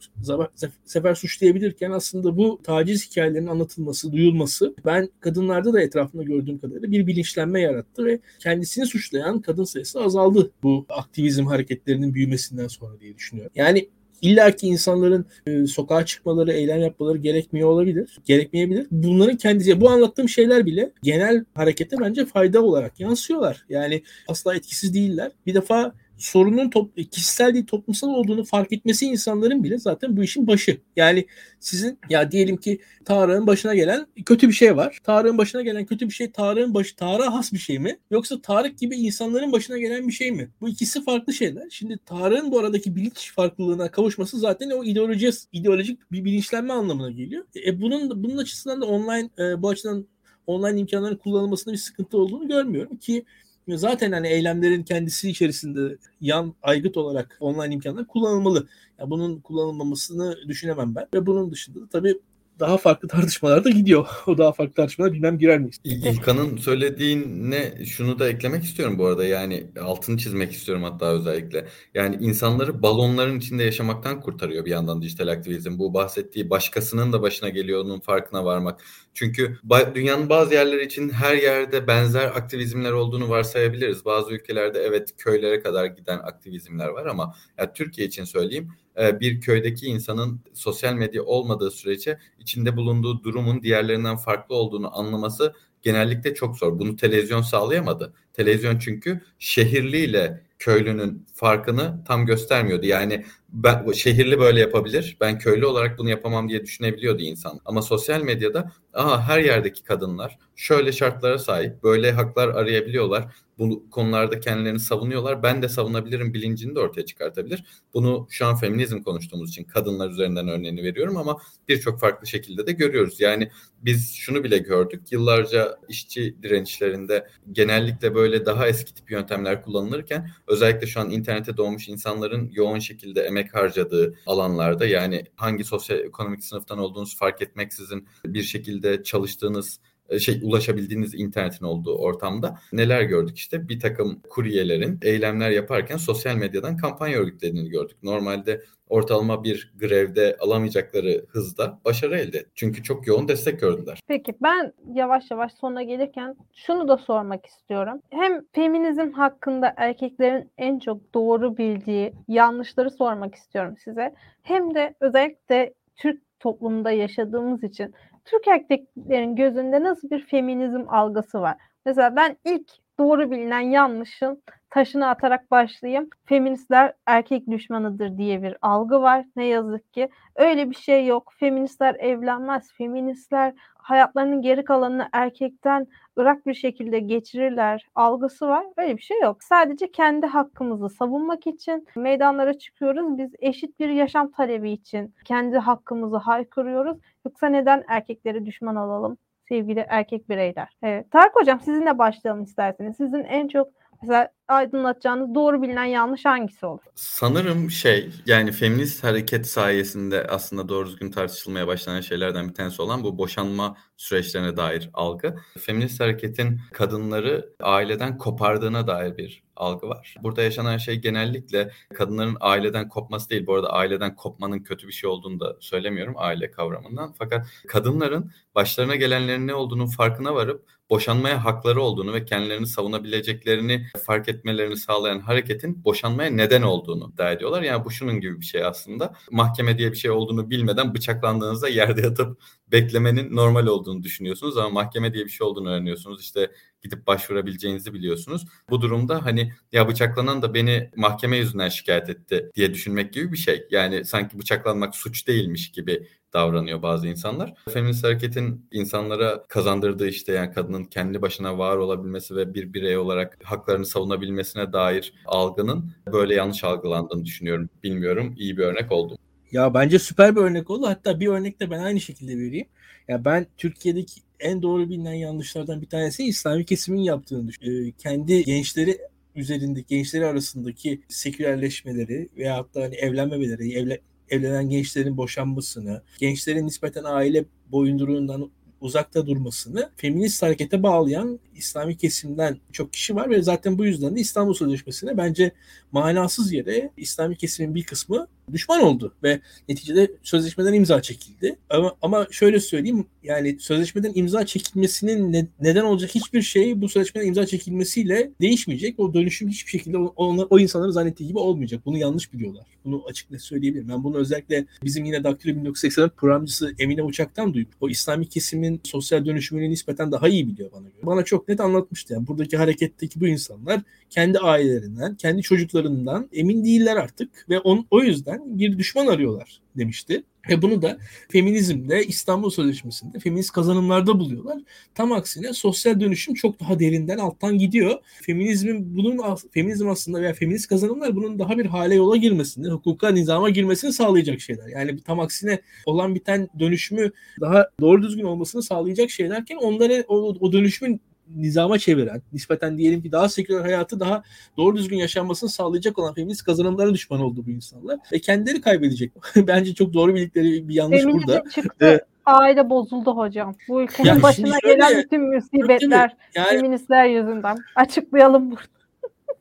sefer 0.86 1.16
suçlayabilirken 1.16 1.92
aslında 1.92 2.38
bu 2.38 2.60
taciz 2.64 3.12
hikayelerinin 3.12 3.48
anlatılması, 3.48 4.12
duyulması 4.12 4.76
ben 4.86 5.10
kadınlarda 5.20 5.74
da 5.74 5.82
etrafında 5.82 6.24
gördüğüm 6.24 6.60
kadarıyla 6.60 6.92
bir 6.92 7.08
bilinçlenme 7.08 7.62
yarattı 7.62 8.06
ve 8.06 8.20
kendisini 8.40 8.86
suçlayan 8.86 9.42
kadın 9.42 9.64
sayısı 9.64 10.02
azaldı 10.02 10.52
bu 10.64 10.86
aktivizm 10.90 11.46
hareketlerinin 11.46 12.14
büyümesinden 12.14 12.68
sonra 12.68 13.00
diye 13.00 13.18
düşünüyorum. 13.18 13.52
Yani 13.56 13.90
İlla 14.24 14.52
ki 14.52 14.68
insanların 14.68 15.26
e, 15.48 15.68
sokağa 15.68 16.06
çıkmaları, 16.06 16.52
eylem 16.52 16.82
yapmaları 16.82 17.18
gerekmiyor 17.18 17.70
olabilir. 17.70 18.18
Gerekmeyebilir. 18.26 18.88
Bunların 18.92 19.38
kendisi, 19.38 19.82
bu 19.82 19.90
anlattığım 19.90 20.30
şeyler 20.30 20.66
bile 20.66 20.92
genel 21.04 21.46
harekete 21.54 22.00
bence 22.00 22.26
fayda 22.26 22.64
olarak 22.64 23.00
yansıyorlar. 23.00 23.66
Yani 23.70 24.04
asla 24.28 24.56
etkisiz 24.56 24.94
değiller. 24.94 25.32
Bir 25.46 25.54
defa 25.54 25.94
sorunun 26.24 26.70
top, 26.70 27.12
kişisel 27.12 27.54
değil 27.54 27.66
toplumsal 27.66 28.10
olduğunu 28.10 28.44
fark 28.44 28.74
etmesi 28.74 29.06
insanların 29.06 29.64
bile 29.64 29.78
zaten 29.78 30.18
bu 30.18 30.24
işin 30.24 30.48
başı. 30.48 30.82
Yani 30.96 31.28
sizin 31.60 32.00
ya 32.10 32.32
diyelim 32.32 32.58
ki 32.58 32.80
Tarık'ın 33.06 33.48
başına 33.48 33.76
gelen 33.76 34.08
kötü 34.26 34.48
bir 34.48 34.54
şey 34.54 34.78
var. 34.78 35.00
Tarık'ın 35.04 35.38
başına 35.38 35.62
gelen 35.62 35.86
kötü 35.86 36.10
bir 36.10 36.14
şey 36.14 36.32
Tarık'ın 36.32 36.74
başı 36.74 36.96
Tarık'a 36.96 37.34
has 37.34 37.54
bir 37.54 37.58
şey 37.58 37.80
mi? 37.80 38.00
Yoksa 38.12 38.42
Tarık 38.42 38.78
gibi 38.78 38.96
insanların 38.96 39.52
başına 39.52 39.78
gelen 39.78 40.08
bir 40.08 40.14
şey 40.14 40.32
mi? 40.32 40.50
Bu 40.62 40.70
ikisi 40.70 41.04
farklı 41.04 41.34
şeyler. 41.34 41.70
Şimdi 41.70 41.98
Tarık'ın 42.06 42.52
bu 42.52 42.60
aradaki 42.60 42.96
bilinç 42.96 43.34
farklılığına 43.34 43.92
kavuşması 43.92 44.40
zaten 44.40 44.70
o 44.70 44.84
ideoloji 44.84 45.30
ideolojik 45.52 46.12
bir 46.12 46.26
bilinçlenme 46.26 46.74
anlamına 46.74 47.12
geliyor. 47.12 47.46
E 47.66 47.82
bunun 47.82 48.24
bunun 48.24 48.38
açısından 48.38 48.82
da 48.82 48.86
online 48.86 49.30
e, 49.40 49.62
bu 49.62 49.70
açıdan 49.70 50.08
online 50.48 50.80
imkanların 50.80 51.18
kullanılmasında 51.18 51.74
bir 51.74 51.80
sıkıntı 51.80 52.18
olduğunu 52.18 52.48
görmüyorum 52.48 52.98
ki 52.98 53.26
zaten 53.68 54.12
hani 54.12 54.28
eylemlerin 54.28 54.84
kendisi 54.84 55.30
içerisinde 55.30 55.98
yan 56.22 56.54
aygıt 56.62 56.98
olarak 56.98 57.38
online 57.40 57.74
imkanlar 57.74 58.08
kullanılmalı. 58.08 58.68
Yani 59.00 59.10
bunun 59.10 59.40
kullanılmamasını 59.40 60.38
düşünemem 60.48 60.96
ben. 60.96 61.08
Ve 61.14 61.26
bunun 61.26 61.52
dışında 61.52 61.82
da 61.82 61.88
tabii 61.90 62.20
daha 62.60 62.78
farklı 62.78 63.08
tartışmalar 63.08 63.64
da 63.64 63.70
gidiyor. 63.70 64.08
O 64.28 64.38
daha 64.38 64.52
farklı 64.52 64.74
tartışmalar 64.74 65.14
bilmem 65.14 65.38
girer 65.38 65.60
miyiz? 65.60 65.80
İlkan'ın 65.84 66.58
söylediğine 66.58 67.86
şunu 67.86 68.20
da 68.20 68.30
eklemek 68.30 68.64
istiyorum 68.64 68.98
bu 68.98 69.06
arada. 69.06 69.26
Yani 69.26 69.68
altını 69.82 70.18
çizmek 70.18 70.52
istiyorum 70.52 70.84
hatta 70.84 71.06
özellikle. 71.06 71.68
Yani 71.94 72.18
insanları 72.20 72.82
balonların 72.82 73.40
içinde 73.40 73.64
yaşamaktan 73.64 74.22
kurtarıyor 74.22 74.66
bir 74.66 74.72
yandan 74.72 75.02
dijital 75.02 75.28
aktivizm. 75.28 75.80
Bu 75.80 75.94
bahsettiği 75.94 76.50
başkasının 76.50 77.14
da 77.14 77.22
başına 77.22 77.50
geliyor 77.50 77.86
onun 77.86 78.00
farkına 78.00 78.46
varmak. 78.46 78.84
Çünkü 79.14 79.58
dünyanın 79.96 80.30
bazı 80.30 80.54
yerleri 80.54 80.86
için 80.86 81.10
her 81.10 81.36
yerde 81.36 81.88
benzer 81.88 82.26
aktivizmler 82.26 82.92
olduğunu 82.92 83.30
varsayabiliriz. 83.30 84.06
Bazı 84.06 84.34
ülkelerde 84.34 84.80
evet 84.80 85.14
köylere 85.18 85.62
kadar 85.62 85.86
giden 85.86 86.18
aktivizmler 86.18 86.88
var 86.88 87.06
ama 87.06 87.36
yani 87.58 87.70
Türkiye 87.74 88.08
için 88.08 88.24
söyleyeyim 88.24 88.72
bir 88.98 89.42
köydeki 89.42 89.86
insanın 89.86 90.42
sosyal 90.54 90.94
medya 90.94 91.24
olmadığı 91.24 91.72
sürece 91.72 92.20
içinde 92.40 92.78
bulunduğu 92.78 93.24
durumun 93.24 93.64
diğerlerinden 93.64 94.18
farklı 94.18 94.56
olduğunu 94.56 95.00
anlaması 95.00 95.54
genellikle 95.82 96.34
çok 96.34 96.58
zor. 96.58 96.80
Bunu 96.80 96.96
televizyon 96.96 97.42
sağlayamadı. 97.42 98.14
Televizyon 98.34 98.80
çünkü 98.80 99.22
şehirliyle 99.40 100.44
köylünün 100.60 101.26
farkını 101.34 102.04
tam 102.08 102.26
göstermiyordu. 102.26 102.86
Yani 102.86 103.26
ben 103.54 103.92
şehirli 103.92 104.40
böyle 104.40 104.60
yapabilir. 104.60 105.18
Ben 105.22 105.40
köylü 105.40 105.66
olarak 105.66 105.98
bunu 105.98 106.10
yapamam 106.10 106.50
diye 106.50 106.64
düşünebiliyordu 106.64 107.22
insan. 107.22 107.60
Ama 107.66 107.82
sosyal 107.82 108.22
medyada 108.22 108.72
aha 108.94 109.22
her 109.22 109.40
yerdeki 109.40 109.84
kadınlar 109.84 110.38
şöyle 110.56 110.92
şartlara 110.92 111.40
sahip, 111.40 111.84
böyle 111.84 112.12
haklar 112.12 112.48
arayabiliyorlar 112.50 113.26
bu 113.58 113.90
konularda 113.90 114.40
kendilerini 114.40 114.80
savunuyorlar. 114.80 115.44
Ben 115.44 115.62
de 115.62 115.70
savunabilirim 115.70 116.34
bilincini 116.34 116.76
de 116.76 116.80
ortaya 116.80 117.06
çıkartabilir. 117.06 117.64
Bunu 117.94 118.28
şu 118.30 118.46
an 118.46 118.56
feminizm 118.56 119.02
konuştuğumuz 119.02 119.50
için 119.50 119.64
kadınlar 119.64 120.10
üzerinden 120.10 120.48
örneğini 120.48 120.84
veriyorum 120.84 121.18
ama 121.18 121.42
birçok 121.68 122.00
farklı 122.00 122.28
şekilde 122.28 122.68
de 122.68 122.72
görüyoruz. 122.72 123.22
Yani 123.22 123.50
biz 123.82 124.14
şunu 124.14 124.44
bile 124.44 124.58
gördük. 124.58 125.12
Yıllarca 125.12 125.78
işçi 125.90 126.38
direnişlerinde 126.44 127.28
genellikle 127.52 128.16
böyle 128.16 128.46
daha 128.46 128.68
eski 128.68 128.94
tip 128.94 129.12
yöntemler 129.12 129.62
kullanılırken 129.62 130.30
özellikle 130.48 130.88
şu 130.88 131.00
an 131.00 131.10
internete 131.10 131.58
doğmuş 131.58 131.90
insanların 131.90 132.50
yoğun 132.54 132.80
şekilde 132.80 133.22
emek 133.22 133.43
harcadığı 133.52 134.16
alanlarda 134.26 134.86
yani 134.86 135.24
hangi 135.36 135.64
sosyal 135.64 136.00
ekonomik 136.00 136.44
sınıftan 136.44 136.78
olduğunuz 136.78 137.18
fark 137.18 137.42
etmeksizin 137.42 138.08
bir 138.26 138.44
şekilde 138.44 139.04
çalıştığınız 139.04 139.80
şey 140.20 140.40
ulaşabildiğiniz 140.44 141.16
internetin 141.16 141.66
olduğu 141.66 141.98
ortamda 141.98 142.60
neler 142.74 143.02
gördük 143.02 143.38
işte 143.38 143.70
bir 143.70 143.80
takım 143.80 144.22
kuryelerin 144.30 145.00
eylemler 145.02 145.52
yaparken 145.52 145.98
sosyal 145.98 146.36
medyadan 146.36 146.78
kampanya 146.78 147.20
örgütlediğini 147.20 147.70
gördük. 147.70 147.98
Normalde 148.04 148.62
ortalama 148.90 149.44
bir 149.44 149.74
grevde 149.80 150.38
alamayacakları 150.40 151.26
hızda 151.30 151.80
başarı 151.86 152.18
elde. 152.18 152.46
Çünkü 152.56 152.84
çok 152.84 153.08
yoğun 153.08 153.28
destek 153.28 153.60
gördüler. 153.60 154.00
Peki 154.08 154.34
ben 154.42 154.74
yavaş 154.94 155.32
yavaş 155.32 155.54
sona 155.54 155.84
gelirken 155.84 156.36
şunu 156.54 156.88
da 156.88 156.98
sormak 156.98 157.46
istiyorum. 157.46 158.02
Hem 158.10 158.46
feminizm 158.52 159.12
hakkında 159.12 159.74
erkeklerin 159.78 160.52
en 160.58 160.80
çok 160.80 161.14
doğru 161.14 161.58
bildiği 161.58 162.14
yanlışları 162.28 162.92
sormak 162.92 163.36
istiyorum 163.36 163.76
size. 163.78 164.14
Hem 164.44 164.76
de 164.76 164.96
özellikle 165.00 165.74
Türk 165.96 166.22
toplumda 166.40 166.92
yaşadığımız 166.92 167.64
için 167.64 167.94
Türk 168.26 168.48
erkeklerin 168.48 169.36
gözünde 169.36 169.84
nasıl 169.84 170.10
bir 170.10 170.26
feminizm 170.26 170.86
algısı 170.90 171.42
var? 171.42 171.58
Mesela 171.86 172.16
ben 172.16 172.38
ilk 172.46 172.72
doğru 173.00 173.32
bilinen 173.32 173.60
yanlışın 173.60 174.44
taşını 174.70 175.08
atarak 175.08 175.52
başlayayım. 175.52 176.10
Feministler 176.26 176.94
erkek 177.06 177.50
düşmanıdır 177.50 178.18
diye 178.18 178.44
bir 178.44 178.58
algı 178.62 179.02
var. 179.02 179.26
Ne 179.36 179.46
yazık 179.46 179.94
ki 179.94 180.10
öyle 180.36 180.70
bir 180.70 180.76
şey 180.76 181.06
yok. 181.06 181.34
Feministler 181.40 181.96
evlenmez. 181.96 182.74
Feministler 182.74 183.54
hayatlarının 183.76 184.42
geri 184.42 184.64
kalanını 184.64 185.10
erkekten 185.14 185.88
ırak 186.20 186.48
bir 186.48 186.54
şekilde 186.54 187.00
geçirirler 187.00 187.88
algısı 187.96 188.48
var. 188.48 188.66
Öyle 188.78 188.98
bir 188.98 189.02
şey 189.02 189.20
yok. 189.22 189.44
Sadece 189.44 189.92
kendi 189.92 190.26
hakkımızı 190.26 190.90
savunmak 190.90 191.48
için 191.48 191.88
meydanlara 191.96 192.58
çıkıyoruz. 192.58 193.18
Biz 193.18 193.32
eşit 193.40 193.80
bir 193.80 193.90
yaşam 193.90 194.32
talebi 194.32 194.72
için 194.72 195.16
kendi 195.26 195.58
hakkımızı 195.58 196.18
haykırıyoruz. 196.18 196.98
Yoksa 197.26 197.48
neden 197.48 197.84
erkekleri 197.88 198.46
düşman 198.46 198.76
alalım? 198.76 199.18
Sevgili 199.50 199.86
erkek 199.90 200.30
bireyler. 200.30 200.70
Evet. 200.84 201.12
Tarık 201.12 201.36
Hocam 201.36 201.62
sizinle 201.62 201.98
başlayalım 201.98 202.44
isterseniz. 202.44 202.98
Sizin 202.98 203.24
en 203.24 203.48
çok 203.48 203.68
Mesela 204.04 204.30
aydınlatacağınız 204.48 205.36
doğru 205.36 205.62
bilinen 205.62 205.86
yanlış 205.86 206.26
hangisi 206.26 206.66
olur? 206.66 206.82
Sanırım 206.96 207.72
şey 207.72 208.10
yani 208.26 208.52
feminist 208.52 209.04
hareket 209.04 209.48
sayesinde 209.48 210.28
aslında 210.28 210.70
doğru 210.70 210.88
düzgün 210.88 211.12
tartışılmaya 211.12 211.68
başlanan 211.68 212.02
şeylerden 212.02 212.50
bir 212.50 212.54
tanesi 212.54 212.82
olan 212.82 213.04
bu 213.04 213.18
boşanma 213.18 213.78
süreçlerine 213.98 214.58
dair 214.58 214.90
algı. 214.94 215.36
Feminist 215.60 216.00
hareketin 216.00 216.60
kadınları 216.74 217.50
aileden 217.60 218.18
kopardığına 218.18 218.88
dair 218.88 219.18
bir 219.18 219.43
algı 219.56 219.90
var. 219.90 220.16
Burada 220.24 220.42
yaşanan 220.42 220.78
şey 220.78 220.96
genellikle 220.96 221.72
kadınların 221.94 222.38
aileden 222.40 222.90
kopması 222.90 223.30
değil. 223.30 223.48
Bu 223.48 223.56
arada 223.56 223.70
aileden 223.70 224.16
kopmanın 224.16 224.60
kötü 224.60 224.88
bir 224.88 224.94
şey 224.94 225.10
olduğunu 225.10 225.40
da 225.40 225.58
söylemiyorum 225.60 226.14
aile 226.18 226.52
kavramından. 226.52 227.14
Fakat 227.18 227.48
kadınların 227.68 228.32
başlarına 228.56 228.96
gelenlerin 228.96 229.48
ne 229.48 229.54
olduğunun 229.54 229.88
farkına 229.88 230.36
varıp 230.36 230.66
boşanmaya 230.90 231.46
hakları 231.46 231.82
olduğunu 231.82 232.14
ve 232.14 232.26
kendilerini 232.26 232.68
savunabileceklerini 232.68 233.88
fark 234.06 234.30
etmelerini 234.30 234.78
sağlayan 234.78 235.20
hareketin 235.20 235.84
boşanmaya 235.84 236.30
neden 236.30 236.62
olduğunu 236.62 237.12
iddia 237.14 237.32
ediyorlar. 237.32 237.62
Yani 237.62 237.86
bu 237.86 237.92
şunun 237.92 238.22
gibi 238.22 238.42
bir 238.42 238.46
şey 238.46 238.66
aslında. 238.66 239.14
Mahkeme 239.32 239.78
diye 239.78 239.92
bir 239.92 239.98
şey 239.98 240.12
olduğunu 240.12 240.50
bilmeden 240.50 240.94
bıçaklandığınızda 240.94 241.70
yerde 241.70 242.02
yatıp 242.02 242.42
beklemenin 242.72 243.36
normal 243.36 243.68
olduğunu 243.68 244.04
düşünüyorsunuz 244.04 244.58
ama 244.58 244.70
mahkeme 244.70 245.14
diye 245.14 245.26
bir 245.26 245.30
şey 245.30 245.48
olduğunu 245.48 245.70
öğreniyorsunuz. 245.70 246.22
İşte 246.22 246.52
gidip 246.82 247.08
başvurabileceğinizi 247.08 247.94
biliyorsunuz. 247.94 248.46
Bu 248.70 248.82
durumda 248.82 249.26
hani 249.26 249.54
ya 249.72 249.88
bıçaklanan 249.88 250.42
da 250.42 250.54
beni 250.54 250.92
mahkeme 250.96 251.38
yüzünden 251.38 251.70
şikayet 251.70 252.10
etti 252.10 252.52
diye 252.56 252.74
düşünmek 252.74 253.14
gibi 253.14 253.32
bir 253.32 253.38
şey. 253.38 253.68
Yani 253.72 254.06
sanki 254.06 254.40
bıçaklanmak 254.40 254.96
suç 254.96 255.28
değilmiş 255.28 255.72
gibi 255.72 256.08
davranıyor 256.34 256.82
bazı 256.82 257.08
insanlar. 257.08 257.54
Feminist 257.70 258.04
hareketin 258.04 258.66
insanlara 258.72 259.44
kazandırdığı 259.48 260.08
işte 260.08 260.34
yani 260.34 260.54
kadının 260.54 260.84
kendi 260.84 261.22
başına 261.22 261.58
var 261.58 261.78
olabilmesi 261.78 262.36
ve 262.36 262.54
bir 262.54 262.74
birey 262.74 262.98
olarak 262.98 263.38
haklarını 263.44 263.86
savunabilmesine 263.86 264.74
dair 264.74 265.14
algının 265.26 265.92
böyle 266.12 266.36
yanlış 266.36 266.64
algılandığını 266.64 267.26
düşünüyorum. 267.26 267.70
Bilmiyorum 267.84 268.36
iyi 268.38 268.58
bir 268.58 268.64
örnek 268.64 268.92
oldu. 268.92 269.18
Ya 269.52 269.74
bence 269.74 270.00
süper 270.00 270.36
bir 270.36 270.42
örnek 270.42 270.70
oldu. 270.70 270.88
Hatta 270.88 271.20
bir 271.20 271.28
örnek 271.28 271.60
de 271.60 271.72
ben 271.72 271.80
aynı 271.80 272.00
şekilde 272.00 272.38
vereyim. 272.38 272.68
Ya 273.08 273.26
ben 273.26 273.48
Türkiye'deki 273.58 274.22
en 274.40 274.62
doğru 274.62 274.90
bilinen 274.90 275.14
yanlışlardan 275.14 275.82
bir 275.82 275.88
tanesi 275.88 276.24
İslami 276.24 276.66
kesimin 276.66 277.02
yaptığını 277.02 277.48
düşünüyorum. 277.48 277.88
Ee, 277.88 277.92
kendi 277.92 278.44
gençleri 278.44 278.98
üzerindeki 279.36 279.96
gençleri 279.96 280.26
arasındaki 280.26 281.02
sekülerleşmeleri 281.10 282.30
veyahut 282.38 282.76
da 282.76 282.82
hani 282.82 282.96
evlenmemeleri, 282.96 283.74
evle, 283.74 284.02
evlenen 284.30 284.70
gençlerin 284.70 285.18
boşanmasını, 285.18 286.02
gençlerin 286.20 286.66
nispeten 286.66 287.04
aile 287.04 287.46
boyunduruğundan 287.72 288.52
uzakta 288.82 289.28
durmasını 289.28 289.92
feminist 289.96 290.44
harekete 290.44 290.84
bağlayan 290.84 291.40
İslami 291.56 291.98
kesimden 291.98 292.58
çok 292.72 292.94
kişi 292.94 293.16
var 293.16 293.30
ve 293.30 293.42
zaten 293.42 293.78
bu 293.78 293.86
yüzden 293.86 294.16
de 294.16 294.20
İstanbul 294.20 294.54
Sözleşmesi'ne 294.54 295.18
bence 295.18 295.52
manasız 295.92 296.54
yere 296.54 296.92
İslami 296.98 297.36
kesimin 297.36 297.76
bir 297.76 297.84
kısmı 297.84 298.28
düşman 298.52 298.82
oldu 298.82 299.14
ve 299.24 299.40
neticede 299.70 300.12
sözleşmeden 300.24 300.74
imza 300.74 301.02
çekildi. 301.02 301.56
Ama, 301.70 301.96
ama 302.02 302.28
şöyle 302.32 302.60
söyleyeyim 302.60 303.06
yani 303.24 303.60
sözleşmeden 303.60 304.12
imza 304.16 304.46
çekilmesinin 304.46 305.34
ne, 305.34 305.48
neden 305.62 305.84
olacak 305.84 306.16
hiçbir 306.16 306.42
şey 306.42 306.82
bu 306.82 306.90
sözleşmeden 306.90 307.28
imza 307.28 307.46
çekilmesiyle 307.46 308.32
değişmeyecek. 308.42 309.00
O 309.00 309.14
dönüşüm 309.14 309.50
hiçbir 309.50 309.72
şekilde 309.72 309.98
o, 309.98 310.48
o 310.50 310.60
insanların 310.60 310.92
zannettiği 310.92 311.28
gibi 311.28 311.40
olmayacak. 311.40 311.82
Bunu 311.86 311.98
yanlış 311.98 312.34
biliyorlar. 312.34 312.66
Bunu 312.86 313.04
açıkça 313.08 313.40
söyleyebilirim. 313.40 313.90
Ben 313.90 314.04
bunu 314.04 314.18
özellikle 314.18 314.66
bizim 314.84 315.06
yine 315.06 315.24
Daktilo 315.24 315.56
1984 315.56 316.18
programcısı 316.18 316.76
Emine 316.80 317.04
Uçak'tan 317.04 317.54
duydum. 317.54 317.72
O 317.82 317.90
İslami 317.90 318.30
kesimin 318.30 318.82
sosyal 318.84 319.26
dönüşümünü 319.26 319.70
nispeten 319.70 320.12
daha 320.12 320.28
iyi 320.28 320.48
biliyor 320.48 320.72
bana 320.72 320.90
göre. 320.90 321.06
Bana 321.06 321.24
çok 321.24 321.43
net 321.50 321.60
anlatmıştı. 321.60 322.14
Yani 322.14 322.28
buradaki 322.28 322.58
hareketteki 322.58 323.22
bu 323.22 323.28
insanlar 323.28 323.82
kendi 324.10 324.40
ailelerinden, 324.40 325.16
kendi 325.16 325.42
çocuklarından 325.42 326.30
emin 326.34 326.66
değiller 326.66 326.96
artık 326.96 327.46
ve 327.50 327.60
on, 327.60 327.88
o 327.92 328.04
yüzden 328.04 328.60
bir 328.60 328.78
düşman 328.78 329.08
arıyorlar 329.08 329.62
demişti. 329.78 330.24
Ve 330.50 330.62
bunu 330.62 330.82
da 330.82 330.98
feminizmde, 331.30 332.04
İstanbul 332.04 332.50
Sözleşmesi'nde, 332.50 333.20
feminist 333.20 333.52
kazanımlarda 333.52 334.20
buluyorlar. 334.20 334.62
Tam 334.96 335.12
aksine 335.12 335.54
sosyal 335.54 336.00
dönüşüm 336.00 336.34
çok 336.34 336.60
daha 336.60 336.80
derinden 336.80 337.18
alttan 337.18 337.58
gidiyor. 337.58 337.98
Feminizmin 338.22 338.98
bunun 338.98 339.36
feminizm 339.54 339.90
aslında 339.90 340.22
veya 340.22 340.34
feminist 340.34 340.68
kazanımlar 340.68 341.16
bunun 341.16 341.40
daha 341.40 341.58
bir 341.58 341.66
hale 341.66 341.96
yola 341.96 342.18
girmesini, 342.18 342.68
hukuka, 342.68 343.10
nizama 343.10 343.50
girmesini 343.50 343.94
sağlayacak 343.94 344.42
şeyler. 344.42 344.68
Yani 344.68 345.02
tam 345.02 345.20
aksine 345.20 345.62
olan 345.86 346.16
biten 346.16 346.50
dönüşümü 346.60 347.12
daha 347.42 347.70
doğru 347.80 348.04
düzgün 348.04 348.24
olmasını 348.24 348.64
sağlayacak 348.64 349.10
şeylerken 349.10 349.56
onları 349.56 350.06
o, 350.08 350.36
o 350.40 350.52
dönüşümün 350.52 351.02
nizama 351.36 351.80
çeviren, 351.80 352.22
nispeten 352.34 352.78
diyelim 352.78 353.02
ki 353.02 353.12
daha 353.12 353.30
seküler 353.30 353.62
hayatı 353.62 354.00
daha 354.00 354.24
doğru 354.58 354.76
düzgün 354.78 354.98
yaşanmasını 354.98 355.50
sağlayacak 355.50 356.00
olan 356.00 356.14
feminist 356.14 356.44
kazanımlara 356.44 356.94
düşman 356.94 357.22
oldu 357.22 357.44
bu 357.48 357.52
insanlar. 357.52 358.00
Ve 358.14 358.20
kendileri 358.20 358.62
kaybedecek. 358.62 359.12
Bence 359.36 359.74
çok 359.74 359.94
doğru 359.94 360.16
bildikleri 360.16 360.68
bir 360.70 360.74
yanlış 360.76 361.02
Feminizm 361.02 361.28
burada. 361.28 361.44
çıktı. 361.50 361.86
Ee, 361.86 362.00
Aile 362.26 362.70
bozuldu 362.70 363.18
hocam. 363.18 363.56
Bu 363.70 363.82
ülkenin 363.82 364.08
Yani 364.08 364.24
başına 364.24 364.60
şöyle- 364.62 364.74
gelen 364.76 365.04
bütün 365.04 365.34
musibetler 365.36 366.16
Yani 366.36 366.50
feministler 366.50 367.06
yüzünden. 367.06 367.58
Açıklayalım 367.76 368.52
burada. 368.52 368.64